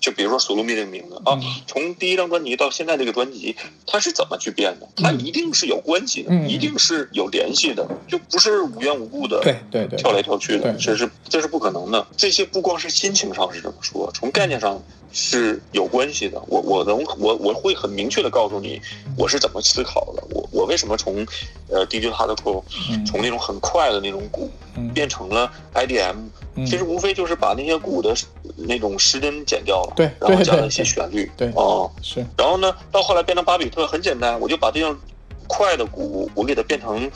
[0.00, 3.54] 就比如说《索罗米》这个名字啊，从第一张专辑到现在这个专辑，
[3.86, 4.88] 它是怎么去变的？
[4.96, 9.98] 它一定是有关系的，一定是有联系的，就不是无缘无故的对对对。
[9.98, 12.06] 跳来跳去的，这是这是不可能的。
[12.16, 14.82] 这些不光是心情上是这么说，从概念上。
[15.12, 18.80] 是有关系的，我我能我我会很明确的告诉你，
[19.16, 21.26] 我是怎么思考的，我我为什么从，
[21.68, 22.62] 呃，DJ hardcore，
[23.04, 24.48] 从那种很快的那种鼓，
[24.94, 26.14] 变成了 IDM，
[26.56, 28.14] 其实无非就是把那些鼓的
[28.56, 34.98] 那种失真剪掉了，对，然后加了一些旋律，对，哦，是，然后呢，到后来变成巴比特，很简单，我就把这样
[35.46, 37.10] 快的鼓，我给它变成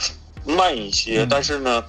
[0.44, 1.84] 慢一些，但是呢。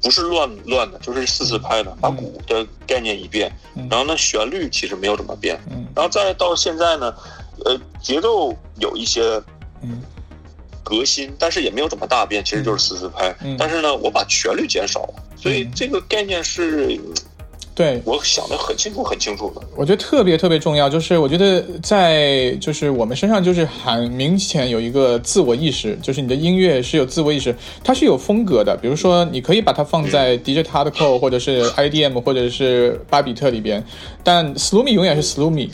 [0.00, 3.52] 不是乱乱的，就是四四拍的，把鼓的概念一变，
[3.90, 5.60] 然后呢，旋律其实没有怎么变，
[5.94, 7.14] 然后再到现在呢，
[7.66, 9.42] 呃，节奏有一些
[10.92, 17.00] 革新，但是也没有怎么大变，其实就是四四拍，但是呢，我把旋律减少了，所以这个概念是。
[17.74, 19.62] 对，我想的很清楚，很清楚的。
[19.74, 28.78] 我觉得特别特别重要，就是我觉得在就是我们身上就是很明显有一个自我意识，就是你的音乐是有自我意识，它是有风格的。
[28.82, 33.82] 比如说，你可以把它放在 DJ Hardcore 或者是 IDM 或者是巴比特里边，
[34.22, 35.70] 但 Sloomy 永远是 Sloomy。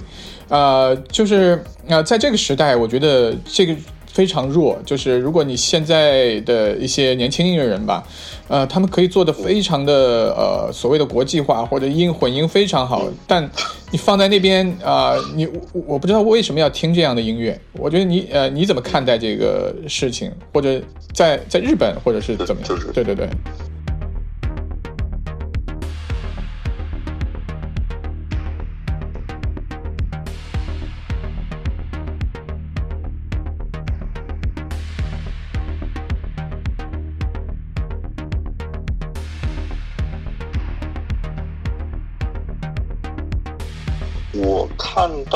[0.49, 3.75] 呃，就是呃，在这个时代，我觉得这个。
[4.19, 8.03] 非常弱，就是如果你现在的一些年轻音乐人吧，
[8.49, 13.49] 呃，他们可以做的非常的呃所谓的国际化或者音混音非常好，但
[13.93, 17.57] 你放在那边啊，你我我不知道为什么要听这样的音乐。
[17.75, 22.93] 我觉得你呃你怎么看待这个事情，或者在在日本或者是怎么样？
[22.93, 23.29] 对对对。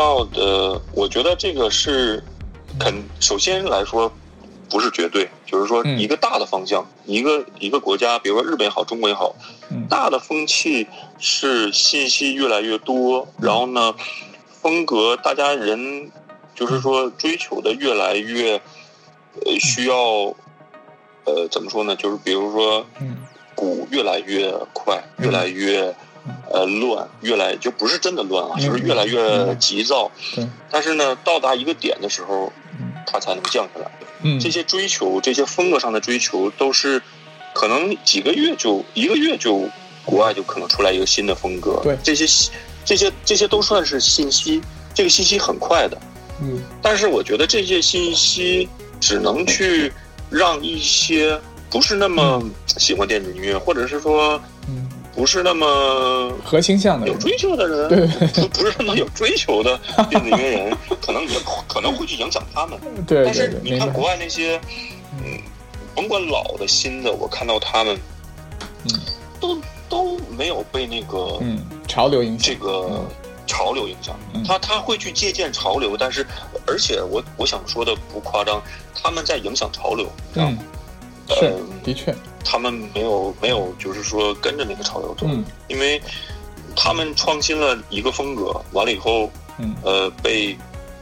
[0.03, 2.25] 到的，我觉得这个是
[2.77, 4.13] 肯首先来说
[4.69, 9.37] 不是绝对，就是说一个大的方向，一个一个国家，比如说日本也好，中国也好，
[9.89, 10.89] 大的风气
[11.21, 13.95] 是信息越来越多，然后呢，
[14.61, 16.11] 风格大家人
[16.53, 18.61] 就是说追求的越来越
[19.47, 19.97] 呃需要
[21.27, 21.95] 呃怎么说呢？
[21.95, 22.85] 就是比如说
[23.55, 25.95] 鼓越来越快，越来越。
[26.53, 30.11] 呃，乱越来就不是真的乱啊，就是越来越急躁。
[30.71, 32.53] 但是呢，到达一个点的时候，
[33.07, 33.91] 它才能降下来。
[34.23, 37.03] 嗯，这些追求，这些风格上的追求，都是
[37.53, 39.69] 可能几个月就一个月就
[40.05, 41.81] 国外就可能出来一个新的风格。
[41.83, 42.25] 对，这些
[42.85, 44.61] 这些这些都算是信息，
[44.95, 45.99] 这个信息很快的。
[46.41, 48.69] 嗯，但是我觉得这些信息
[49.01, 49.93] 只能去
[50.31, 52.41] 让一些不是那么
[52.79, 54.41] 喜欢电子音乐，或者是说。
[55.15, 56.33] 不是那么
[56.79, 61.39] 向的有追求的人，对，不不是那么有追求的 电子音乐人，可能也
[61.69, 62.79] 可能会去影响他们。
[63.07, 64.59] 对，但是你看国外那些，
[65.19, 65.39] 嗯，
[65.95, 67.99] 甭管老的新的，我看到他们，
[68.87, 69.01] 嗯，
[69.39, 69.59] 都
[69.89, 73.05] 都没有被那个嗯潮流影响，这个
[73.47, 74.17] 潮流影响。
[74.47, 76.27] 他他会去借鉴潮流，但是
[76.67, 78.63] 而且我我想说的不夸张，
[78.95, 80.11] 他们在影响潮流。
[80.37, 80.57] 嗯，
[81.29, 81.55] 是
[81.85, 82.15] 的确。
[82.45, 85.27] 他们没有没有，就是说跟着那个潮流走，
[85.69, 86.01] 因为
[86.77, 89.31] 他们创新了一个风格，完了以后，
[89.83, 90.57] 呃，被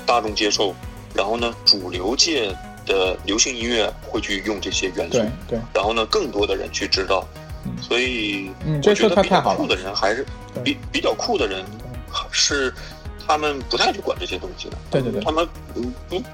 [0.06, 0.74] 大众接受，
[1.14, 2.54] 然后呢，主流界
[2.86, 7.26] 的流行音乐会去用这些元素，对对，然后呢，更多的人去知道，
[7.80, 10.24] 所以我觉得比较酷的人还是
[10.64, 11.64] 比比较酷的人
[12.30, 12.72] 是
[13.26, 16.24] 他们不太去管这些东西的，对对对，他们嗯嗯。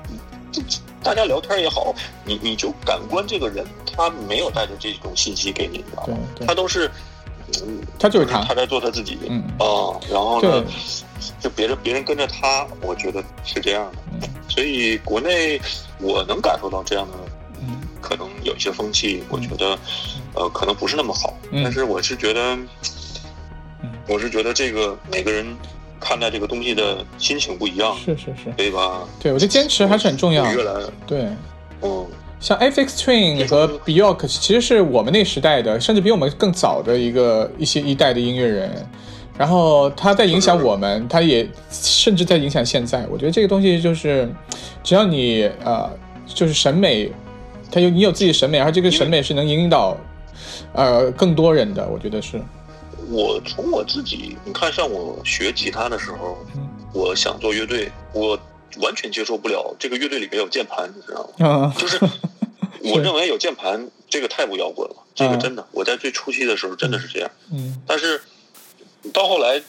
[1.02, 1.94] 大家聊天也好，
[2.24, 3.64] 你你就感官这个人，
[3.96, 6.12] 他没有带着这种信息给你，知道吧？
[6.46, 6.90] 他都是，
[7.62, 10.64] 嗯，他就是他，他在做他自己，嗯啊，然后呢，
[11.40, 13.90] 就别人别人跟着他，我觉得是这样
[14.20, 14.28] 的。
[14.48, 15.60] 所以国内
[16.00, 17.14] 我能感受到这样的，
[17.60, 19.78] 嗯，可能有一些风气，我觉得，
[20.34, 21.34] 呃，可能不是那么好。
[21.52, 22.58] 但是我是觉得，
[24.08, 25.56] 我是觉得这个每个人。
[26.00, 29.02] 看待这个东西的心情不一样，是是是，对吧？
[29.20, 30.44] 对，我觉得坚持还是很重要。
[30.52, 30.72] 越来，
[31.06, 31.26] 对，
[31.82, 32.06] 嗯，
[32.40, 38.70] 像 FX Twin 和 Bjork 其实是我们那时代的，甚至比我们更早的一个一些一代的音乐人。
[39.38, 43.06] 然后他在影响我们，他也甚至在影响现在。
[43.10, 44.26] 我觉得这个东西就是，
[44.82, 45.90] 只要你呃，
[46.26, 47.10] 就是审美，
[47.70, 49.94] 他有你有自己的审美，而这个审美是能引导
[50.72, 52.40] 呃更多人的，我觉得是。
[53.08, 56.38] 我从我自己，你看，像我学吉他的时候，
[56.92, 58.38] 我想做乐队，我
[58.78, 61.74] 完全接受不了这个乐队里面有键盘，你知道吗？
[61.78, 61.98] 就是
[62.82, 67.30] 我认为有键盘这个太不摇滚了，这个真的，我在最初期的时候真的是这样。
[67.52, 68.20] 嗯，但是
[69.12, 69.62] 到后来，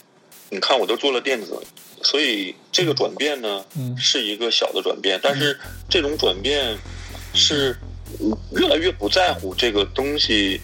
[0.50, 1.60] 你看我都做了电子，
[2.02, 3.64] 所以这个转变呢，
[3.96, 5.58] 是一个小的转变，但是
[5.88, 6.76] 这种转变
[7.34, 7.76] 是
[8.52, 10.60] 越来越不在乎这个东西。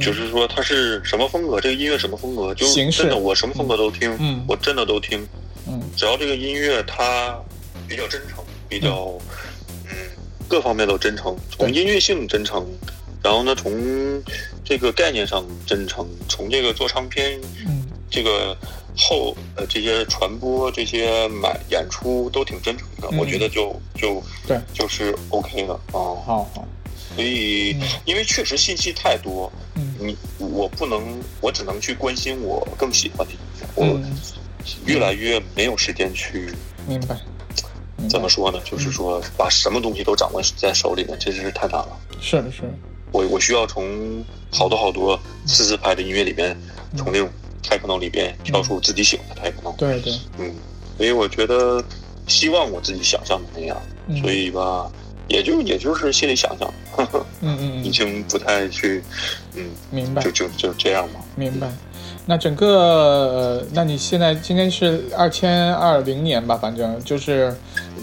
[0.00, 1.58] 就是说，他是什么风格？
[1.60, 2.54] 这个音乐什么风格？
[2.54, 5.26] 就真的，我什么风格都听，我真的都听。
[5.66, 7.38] 嗯，只要这个音乐它
[7.88, 9.18] 比较真诚，比较
[9.86, 9.96] 嗯
[10.46, 12.66] 各方面都真诚，从音乐性真诚，
[13.22, 13.72] 然后呢，从
[14.64, 18.56] 这个概念上真诚，从这个做唱片，嗯，这个
[18.96, 25.80] 后呃这些传播这些买演出都挺真诚的，我觉得就就对，就是 OK 的啊。
[25.92, 26.68] 好好。
[27.14, 29.50] 所以，因为确实信息太多，
[29.98, 33.66] 你我不能，我只能去关心我更喜欢的音乐。
[33.74, 34.00] 我
[34.84, 36.52] 越来越没有时间去
[36.86, 37.16] 明白。
[38.08, 38.60] 怎么说呢？
[38.64, 41.98] 就是说，把什么东西都掌握在手里面，这真是太难了。
[42.20, 42.62] 是的是。
[43.10, 46.56] 我我需要从好多好多四四拍的音乐里边，
[46.96, 47.28] 从那种
[47.62, 49.74] techno 里边挑出自己喜欢的 techno。
[49.76, 50.12] 对对。
[50.38, 50.54] 嗯，
[50.96, 51.82] 所以我觉得，
[52.28, 53.76] 希望我自己想象的那样。
[54.20, 54.88] 所以吧。
[55.28, 56.72] 也就也就是心里想想，
[57.40, 59.02] 嗯嗯，已经不太去，
[59.54, 61.20] 嗯，明白，就就就这样吧。
[61.36, 61.70] 明白。
[62.26, 66.56] 那整个，那你现在今天是二千二零年吧？
[66.56, 67.54] 反正就是，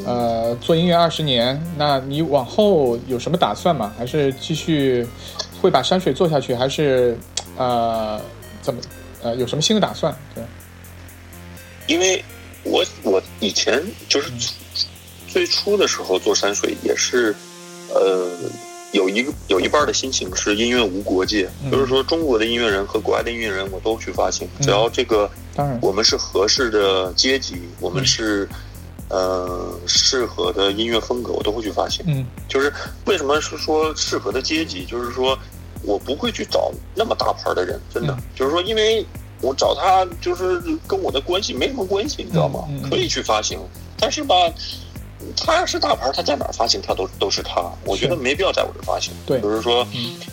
[0.05, 1.61] 呃，做音乐二十年。
[1.77, 3.93] 那你往后有什么打算吗？
[3.97, 5.05] 还是继续
[5.61, 6.55] 会把山水做下去？
[6.55, 7.15] 还是
[7.55, 8.19] 呃，
[8.63, 8.81] 怎么
[9.21, 10.15] 呃，有什么新的打算？
[10.33, 10.43] 对。
[11.85, 12.23] 因为
[12.63, 14.31] 我我以前就是。
[15.35, 17.35] 最初的时候做山水也是，
[17.93, 18.29] 呃，
[18.93, 25.29] 有一个有一半的心情是音乐无国界，就是说中国的音乐人和国外的音乐人我都去发行，只要这个
[25.81, 28.47] 我们是合适的阶级，我们是
[29.09, 32.05] 呃适合的音乐风格，我都会去发行。
[32.07, 32.71] 嗯，就是
[33.05, 35.37] 为什么是说适合的阶级，就是说
[35.83, 39.05] 我不会去找那么大牌的人，真的就是说，因为
[39.41, 42.89] 我找他就是跟我的关系没什么关系，你知道吗？
[42.89, 43.59] 可以去发行，
[43.99, 44.33] 但是吧，
[45.35, 47.63] 他要是大牌，他在哪儿发行，他都都是他。
[47.85, 49.13] 我觉得没必要在我这发行。
[49.25, 49.87] 对，就是说，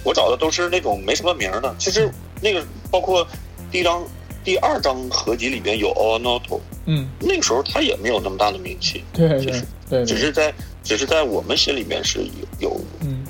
[0.04, 1.74] 我找的都是那种没什么名的。
[1.78, 3.26] 其实那个包括
[3.70, 4.04] 第一张、
[4.44, 5.88] 第二张合集里边有
[6.22, 6.42] Not，
[6.86, 9.04] 嗯，那个时候他也没有那么大的名气。
[9.12, 12.20] 对对对，只是在只是在我们心里面是
[12.58, 12.80] 有有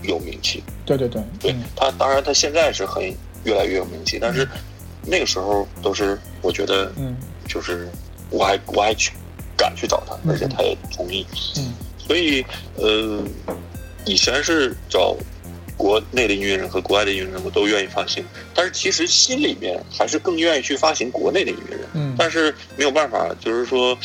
[0.03, 0.63] 有名气。
[0.87, 3.03] 对对对，对他当然他现在是很
[3.45, 4.49] 越来越有名气，但是
[5.05, 7.17] 那个时候都是我觉得，嗯，
[7.49, 7.89] 就是
[8.31, 9.13] 我还我还去
[9.63, 11.25] 敢去找他，而且他也同意，
[11.59, 12.45] 嗯，所以
[12.77, 13.23] 呃，
[14.05, 15.17] 以前是找
[15.77, 23.97] 国内的音乐人和国外的音乐人，我都愿意发行，但是其实心里面还是更愿意去发行国内的音乐人，嗯，但是没有办法，就是说，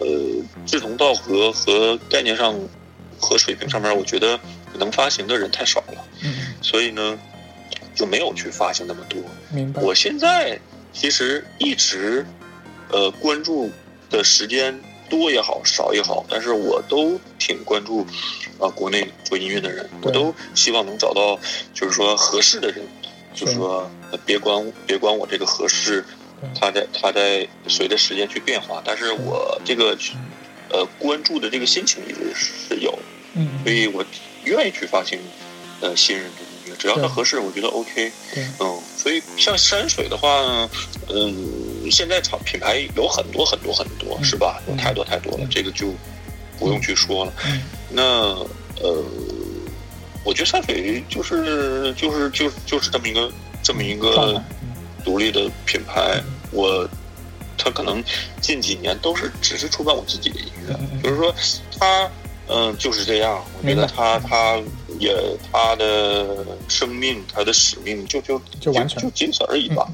[0.00, 0.06] 呃，
[0.66, 2.54] 志同道合和概念上
[3.20, 4.38] 和水平上面，我觉得。
[4.78, 7.18] 能发行的人太少了，嗯，所以呢，
[7.94, 9.18] 就没有去发行那么多。
[9.48, 9.80] 明白。
[9.80, 10.60] 我现在
[10.92, 12.26] 其实一直，
[12.90, 13.70] 呃，关注
[14.10, 14.78] 的时间
[15.08, 18.06] 多也好，少也好，但是我都挺关注
[18.58, 21.38] 啊，国内做音乐的人，我都希望能找到，
[21.72, 22.84] 就是说合适的人，
[23.34, 23.90] 就是说
[24.24, 26.04] 别管别管我这个合适，
[26.58, 29.96] 他在他在随着时间去变化，但是我这个
[30.70, 32.98] 呃关注的这个心情一直是有，
[33.34, 34.04] 嗯，所以我。
[34.46, 35.18] 愿意去发行，
[35.80, 36.30] 呃，新人
[36.78, 38.12] 只要他合适，我觉得 OK。
[38.60, 40.28] 嗯，所以像山水的话，
[41.08, 44.62] 嗯，现在厂品牌有很多很多很多，是吧？
[44.68, 45.92] 有太多太多了，这个就
[46.58, 47.32] 不用去说了。
[47.90, 48.02] 那
[48.80, 49.04] 呃，
[50.24, 54.42] 我觉得山水就是就是就就是这么一个这么一个
[55.04, 56.22] 独立的品牌。
[56.52, 56.88] 我
[57.58, 58.02] 他可能
[58.40, 61.34] 近几年都是只是出版我自己的音乐，就是说
[61.78, 62.10] 他。
[62.48, 63.44] 嗯，就是这样。
[63.58, 64.56] 我觉得他他
[64.98, 65.14] 也
[65.52, 66.26] 他的
[66.68, 69.86] 生命，他的使命就就就完成就仅此而已吧。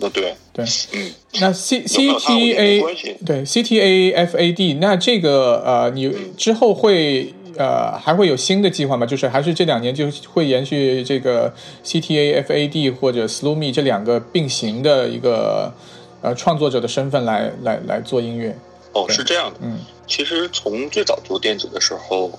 [0.00, 0.34] 那对。
[0.52, 2.82] 对，嗯，那 C C T A
[3.24, 9.06] 对 C T A F A D，那这个呃，你之后会呃还会有新的计划吗？
[9.06, 15.72] 就是还是这两年就会延续这个 C T A F A D 或者 Slow Me 这两个并行的一个
[16.20, 18.56] 呃创作者的身份来来来做音乐？
[18.92, 19.78] 哦，是这样的，嗯。
[20.10, 22.36] 其实从最早做电子的时候，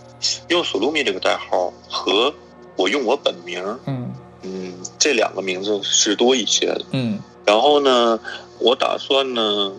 [0.50, 2.32] 用索露米这个代号和
[2.76, 7.18] 我用我本名，嗯嗯，这两个名字是多一些的，嗯。
[7.46, 8.20] 然后呢，
[8.60, 9.72] 我打算呢，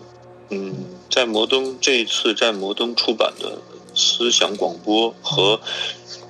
[0.49, 0.73] 嗯，
[1.09, 3.59] 在摩登这一次在摩登出版的
[3.95, 5.59] 思想广播和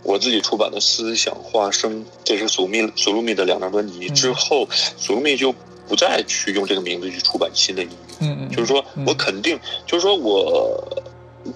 [0.04, 5.56] 我自己出版的思想化声，这是索米索露米的两张专辑之后，索露米就
[5.88, 9.58] 不再去用这个名字去出版新的音乐，嗯嗯，就是说我肯定，
[9.88, 10.93] 就是说我。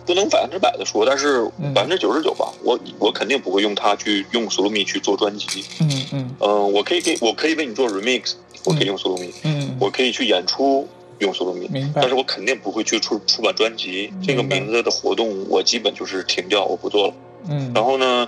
[0.05, 2.51] 不能百分之百的说，但是百分之九十九吧。
[2.63, 5.63] 我我肯定不会用它去用 s o l o m i 去做专辑。
[5.79, 6.35] 嗯嗯。
[6.39, 8.33] 呃，我可以给我可以为你做 remix，
[8.65, 9.77] 我可以用 s o l o m i 嗯。
[9.79, 10.87] 我可以去演出
[11.19, 12.01] 用 s o l o m i 明白。
[12.01, 14.11] 但是我肯定不会去出出版专辑。
[14.21, 17.13] 这个名字的活动，我基本就是停掉，我不做了。
[17.49, 17.71] 嗯。
[17.73, 18.27] 然后呢，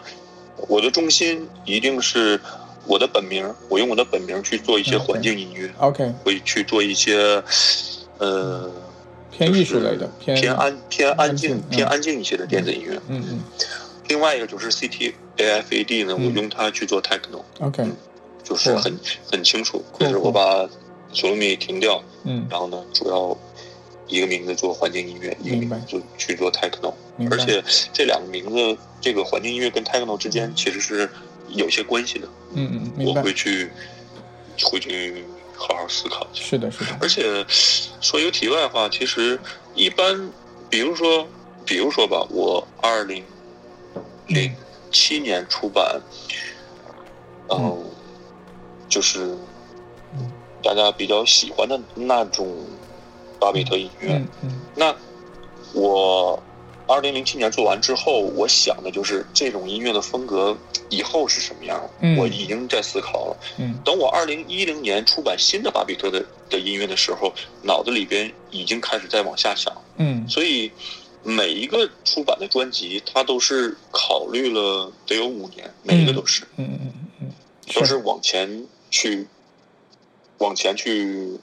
[0.68, 2.39] 我的重心一定是
[2.86, 5.70] 我的本名，我用我的本名去做一些环境音乐。
[5.80, 6.10] OK。
[6.24, 7.43] 会去做一些，
[8.20, 8.72] 呃。
[9.40, 13.00] 偏艺术类的，偏安偏安静偏安静一些的电子音乐。
[13.08, 13.40] 嗯嗯。
[14.10, 17.42] 另外一个就是 C T A F A D 呢，我用它去做 techno。
[17.62, 17.86] OK。
[18.44, 18.98] 就是很
[19.32, 20.68] 很清楚，就是我把
[21.14, 23.38] 索罗米停掉，嗯，然后呢，主要
[24.08, 26.94] 一个名字做环境音乐，一个名字就去做 techno。
[27.30, 27.64] 而且
[27.94, 31.08] 这两个名字，这个环境音乐跟 techno 之间其实是
[31.50, 32.28] 有些关系的。
[32.56, 33.70] 嗯嗯，我会去
[34.64, 35.24] 会去。
[35.60, 36.43] 好好思考一下。
[36.43, 36.97] 是的，是的。
[37.01, 37.45] 而且
[38.01, 39.39] 说一个题外话，其实
[39.76, 40.32] 一般，
[40.70, 41.28] 比如说，
[41.66, 43.24] 比如说吧，我二零
[44.28, 44.55] 零
[44.91, 46.01] 七年出版，
[47.49, 47.84] 嗯，
[48.88, 49.38] 就是
[50.64, 52.47] 大家比较喜欢的那种
[53.39, 54.14] 巴比特音乐。
[54.14, 54.62] 嗯嗯。
[54.76, 54.95] 那
[55.74, 56.41] 我。
[56.90, 60.58] 二零零七年做完之后，我想的就是这种音乐的风格
[60.90, 61.80] 以后是什么样。
[62.18, 63.38] 我已经在思考了。
[63.86, 67.32] 等我二零一零年出版新的巴比特的的音乐的时候，
[67.62, 69.72] 脑子里边已经开始在往下想。
[69.98, 70.72] 嗯，所以
[71.22, 76.44] 每一个出版的专辑，它都是考虑了得有五年，每一个都是。
[76.58, 77.34] 嗯嗯嗯嗯，
[77.76, 79.28] 都是往前去，
[80.40, 81.40] 往前去。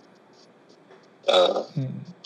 [1.28, 1.66] 呃，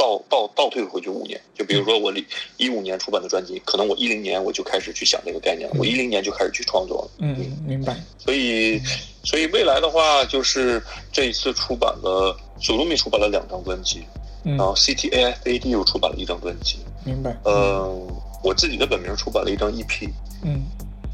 [0.00, 2.10] 倒倒倒退回去五年，就比如说我
[2.56, 7.10] 一五年出版的专辑，可能我一零年我就开始去想这个概念，我一零年就开始去创作了。
[7.18, 7.36] 嗯，
[7.66, 7.94] 明白。
[8.16, 8.80] 所以，
[9.22, 10.82] 所以未来的话，就是
[11.12, 14.02] 这一次出版了，祖鲁米出版了两张专辑，
[14.42, 16.78] 然后 C T A F A D 又出版了一张专辑。
[17.04, 17.36] 明白。
[17.44, 18.08] 嗯，
[18.42, 20.08] 我自己的本名出版了一张 EP。
[20.42, 20.64] 嗯。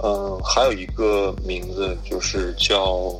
[0.04, 3.18] 嗯，还有一个名字就是叫，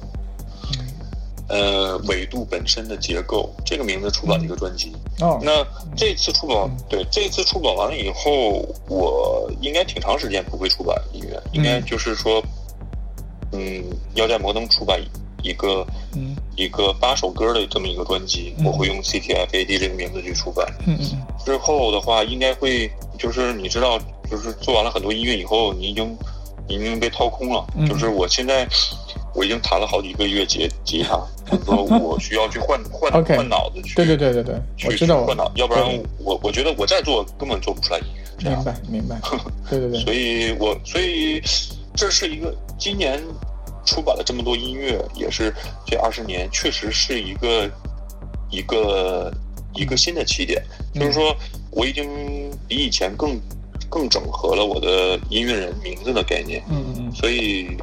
[1.49, 4.93] 呃，纬度本身的结构这个名字出版的一个专辑。
[5.21, 5.65] 哦，那
[5.97, 12.43] 这次出版，对，这次出版完了以后，我应该挺长时间不会出版音乐，应该就是说，
[13.53, 13.85] 嗯，
[14.15, 15.01] 要在摩登出版
[15.43, 15.87] 一个，
[16.17, 20.67] 嗯，一个八首歌的这么一个专辑，我会用 CTFAD 这个名字去出版。
[20.85, 21.23] 嗯嗯。
[21.45, 26.19] 之后的话，应该会就是你知道，就是做完了很多音乐以后，你已经
[26.67, 27.65] 已经被掏空了。
[27.87, 28.67] 就是我现在。
[29.37, 31.21] 我已经弹了好几个月吉吉他，
[31.67, 33.95] 说 我需要去换换换脑子去。
[33.95, 34.55] 对对对对对，
[34.87, 35.85] 我知道换脑，要不然
[36.19, 38.51] 我我觉得我再做根本做不出来音乐。
[38.51, 39.21] 明白明白，
[39.69, 40.01] 对对对。
[40.03, 41.43] 所以我所以
[41.95, 43.23] 这是一个今年
[43.85, 45.53] 出版了这么多音乐，也是
[45.87, 47.71] 这二十年确实是一个
[48.51, 49.31] 一个
[49.75, 50.63] 一个新的起点。
[50.95, 51.37] 就是说
[51.71, 52.09] 我已经
[52.67, 53.39] 比以前更
[53.91, 56.63] 更整合了我的音乐人名字的概念。
[56.71, 57.13] 嗯嗯。
[57.13, 57.77] 所以。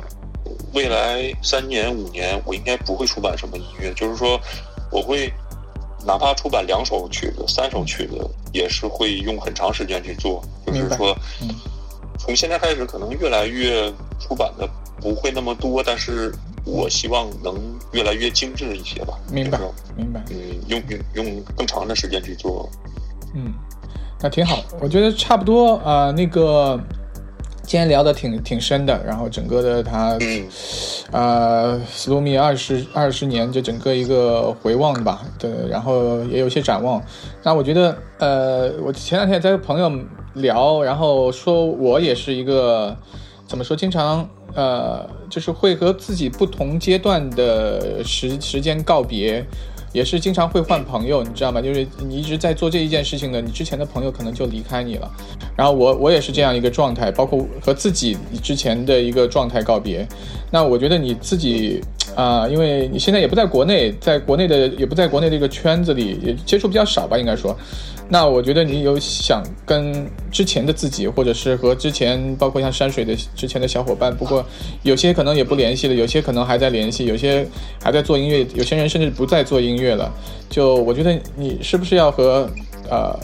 [0.73, 4.39] 未来三年五年，我应该不会出版什么音乐，就是说，
[4.91, 5.31] 我会
[6.05, 8.17] 哪怕出版两首曲子、三首曲子，
[8.51, 10.43] 也是会用很长时间去做。
[10.65, 11.15] 就是说，
[12.17, 14.67] 从现在开始，可能越来越出版的
[14.99, 16.33] 不会那么多，但是
[16.65, 17.55] 我希望能
[17.91, 19.13] 越来越精致一些吧。
[19.31, 19.59] 明白，
[19.95, 20.23] 明白。
[20.31, 20.35] 嗯，
[20.67, 22.67] 用用用更长的时间去做。
[23.35, 23.53] 嗯，
[24.19, 26.79] 那挺好，我觉得差不多啊，那个。
[27.65, 30.17] 今天聊的挺挺深的，然后整个的他，
[31.11, 37.01] 呃，斯洛米二十二十年就整个一个回望吧，对，然后也有些展望。
[37.41, 39.91] 那我觉得，呃，我前两天在跟朋友
[40.33, 42.95] 聊，然后说我也是一个
[43.47, 49.43] 怎么说，经常呃，就是会和自己不同阶段的时时间告别。
[49.93, 51.61] 也是经常会换朋友，你知道吗？
[51.61, 55.09] 就是你一直在做这一件事情的，你之前的朋友可能就离开你了。
[55.55, 60.05] 然后我我也是这样一个状态，包括和自己之前的一个状态告别。
[60.51, 61.79] 那我觉得你自己
[62.15, 67.55] 啊，因为你现在也不在国内，在国内的也不在国内这个圈子里，也接触比较少吧，应该说。
[68.09, 74.45] 那我觉得你有想跟之前的自己，或者是和之前包括像山水的之前的小伙伴，不过
[74.83, 77.47] 有些可能也不联系了，有些可能还在联系，有些
[77.81, 80.11] 还在做音乐，有些人甚至不再做音乐了。
[80.49, 82.49] 就我觉得你是不是要和
[82.89, 83.19] 呃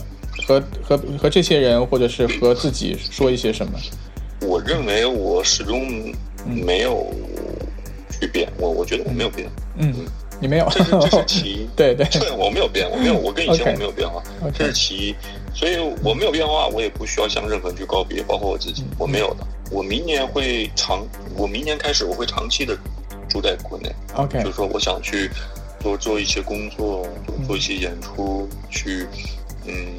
[0.46, 3.72] 和和和这些人，或者是和自己说一些什么？
[4.42, 6.12] 我认为我始终
[6.44, 7.06] 没有
[8.20, 9.48] 去变，我我觉得我没有变。
[9.76, 9.94] 嗯。
[10.42, 11.68] 你没有，这是这是 其一。
[11.76, 14.22] 对对，对 我没有变，我没有， 我跟以前我没有变化，
[14.54, 15.14] 这是其一。
[15.52, 19.46] 所以我没有变化，我也不需要向任何人去告别，包括我自己，我没有的。
[19.70, 21.06] 我明年会长，
[21.36, 22.74] 我明年开始我会长期的
[23.28, 23.94] 住在国内。
[24.14, 25.30] OK，就是说我想去
[25.80, 29.06] 多做一些工作，多做一些演出，去
[29.66, 29.96] 嗯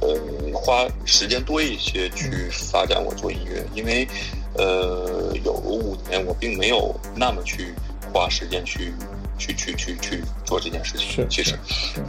[0.00, 0.08] 呃
[0.52, 4.06] 花时间多一些去发展我做音乐，因为
[4.54, 7.72] 呃有五年我并没有那么去
[8.12, 8.92] 花时间去。
[9.40, 11.56] 去去去去做这件事情，其实，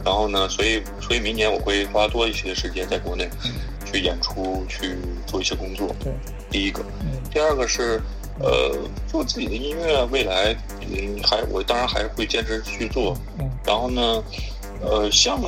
[0.04, 3.30] 然后呢，所以所以明年我会花多一些时间在国内，
[3.84, 4.96] 去演出，去
[5.28, 5.94] 做一些工作。
[6.00, 6.12] 对，
[6.50, 6.84] 第一个，
[7.32, 8.02] 第二个是，
[8.40, 8.76] 呃，
[9.10, 13.16] 做自己的音乐，未来嗯还我当然还会坚持去做。
[13.38, 14.22] 嗯，然后呢，
[14.82, 15.40] 呃，像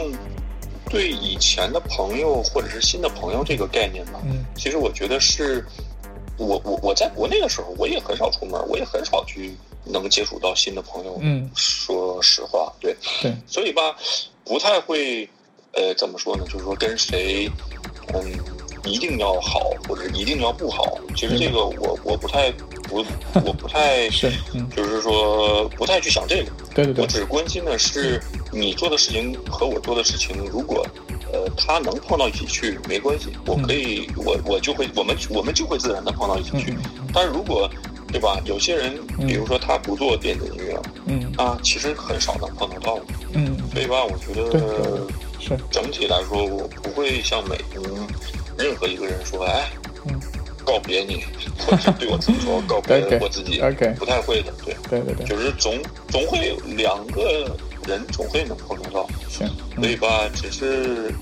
[0.90, 5.64] 对以前的朋友或者是新的朋友这个概念吧，嗯，其实我觉得是，
[6.36, 9.56] 我我我在国内的时候，我也很少出门，我也很少去。
[9.84, 13.96] 能接触到新的朋友，嗯，说实话，对，对，所以吧，
[14.44, 15.28] 不太会，
[15.72, 16.44] 呃，怎么说呢？
[16.44, 17.50] 就是说跟谁，
[18.14, 18.32] 嗯，
[18.84, 20.98] 一定要好，或者一定要不好。
[21.16, 22.50] 其实这个我我不太
[22.88, 23.04] 不
[23.44, 24.30] 我不太是，
[24.76, 26.50] 就是说不太去想这个。
[26.74, 28.20] 对对对，我只关心的是
[28.50, 30.86] 你做的事情和我做的事情，如果
[31.32, 36.76] 呃他能碰到一起去，没关系，我可以，我我就会，我们我们就会自然的碰到一起去。
[37.12, 37.68] 但是如果
[38.10, 38.38] 对吧？
[38.44, 41.32] 有些人，比如说他不做电子音乐，嗯。
[41.38, 43.00] 啊，其实很少能碰得到，
[43.32, 45.08] 嗯，所以吧，我觉得
[45.40, 45.56] 是。
[45.70, 47.56] 整体来说，我不会向每
[48.62, 49.70] 任何一个人说，哎，
[50.06, 50.20] 嗯，
[50.64, 51.24] 告别你，
[51.58, 55.74] 或者对我自己说 告别我自己，OK，不太会的，对，对对对，就是总
[56.08, 57.56] 总会有两个
[57.86, 61.12] 人总会能碰得到，行，所以吧，只是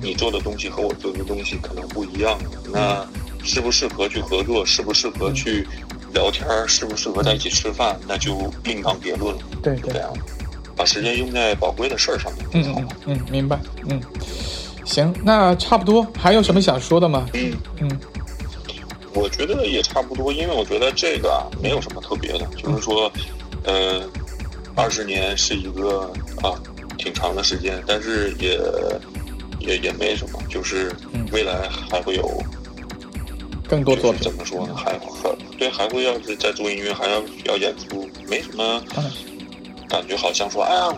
[0.00, 2.38] 你做的东西和我做的东西可能不一样，
[2.72, 3.06] 那
[3.42, 5.66] 适不适合去合作，适不适合去。
[6.14, 9.42] 聊天适不适合在一起吃饭，那就另当别论了。
[9.62, 10.10] 对，就这样，
[10.74, 12.46] 把时间用在宝贵的事儿上面。
[12.54, 13.60] 嗯嗯嗯，明白。
[13.90, 14.00] 嗯，
[14.88, 16.06] 行，那差不多。
[16.18, 17.28] 还有什么想说的吗？
[17.34, 18.00] 嗯嗯，
[19.14, 23.12] 我觉得也差不多，因为我觉得这个啊，没有什么特别的，就是说，
[23.64, 24.02] 呃，
[24.74, 26.10] 二十年是一个
[26.42, 26.54] 啊
[26.96, 28.58] 挺长的时间，但是也
[29.60, 30.90] 也也没什么，就是
[31.32, 32.42] 未来还会有。
[33.68, 34.74] 更多作品怎么说呢？
[34.74, 38.82] 还很对，还会要是在做音乐，还要要演出，没什么，
[39.86, 40.88] 感觉好像说，哎呀，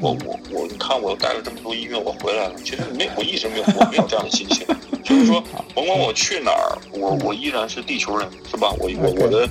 [0.00, 2.54] 我我我，你看我带了这么多音乐，我回来了。
[2.64, 4.66] 其实没，我一直没有，我没有这样的心情。
[5.02, 5.42] 就是说，
[5.74, 8.72] 甭管我去哪儿，我我依然是地球人，是吧？
[8.78, 9.48] 我我我的，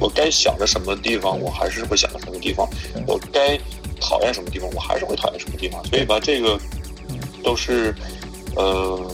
[0.00, 2.68] 我该想着什么地方，我还是会想着什么地方。
[3.06, 3.58] 我该
[4.00, 5.84] 讨厌什么地方，我还是会讨厌什么地方。
[5.86, 6.58] 所以吧，这个
[7.42, 7.94] 都是
[8.56, 9.10] 呃，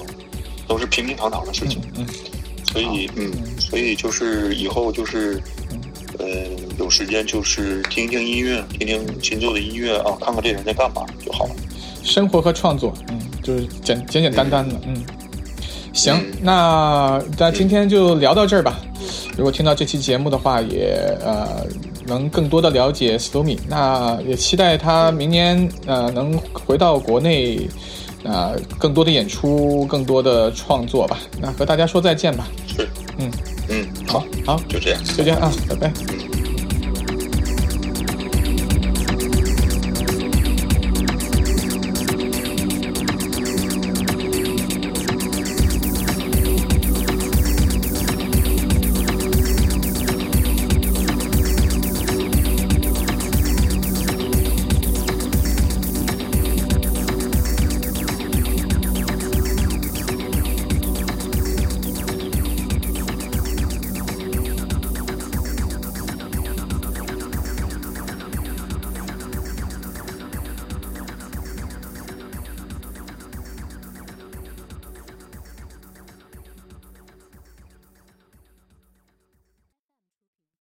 [0.69, 1.81] 都是平平常常的事情。
[1.97, 2.07] 嗯。
[2.73, 5.41] 所以，嗯，所以就是以后就是，
[6.19, 6.27] 嗯，
[6.79, 11.51] 有时间就是听听音乐，听听琴奏的音乐啊，看看这人在干嘛就好了。
[12.03, 15.05] 生活和创作，嗯，就是简简简单单的，嗯。
[15.93, 18.79] 行，那那今天就聊到这儿吧。
[19.35, 20.95] 如果听到这期节目的话，也
[21.25, 21.67] 呃
[22.07, 27.67] 能更多的了解 Stormy，那也期待他明年呃能回到国内，
[28.25, 31.19] 啊更多的演出，更多的创作吧。
[31.41, 32.47] 那和大家说再见吧。
[32.67, 32.87] 是，
[33.17, 33.31] 嗯
[33.69, 36.36] 嗯，好，好，就这样，就这样啊，拜拜。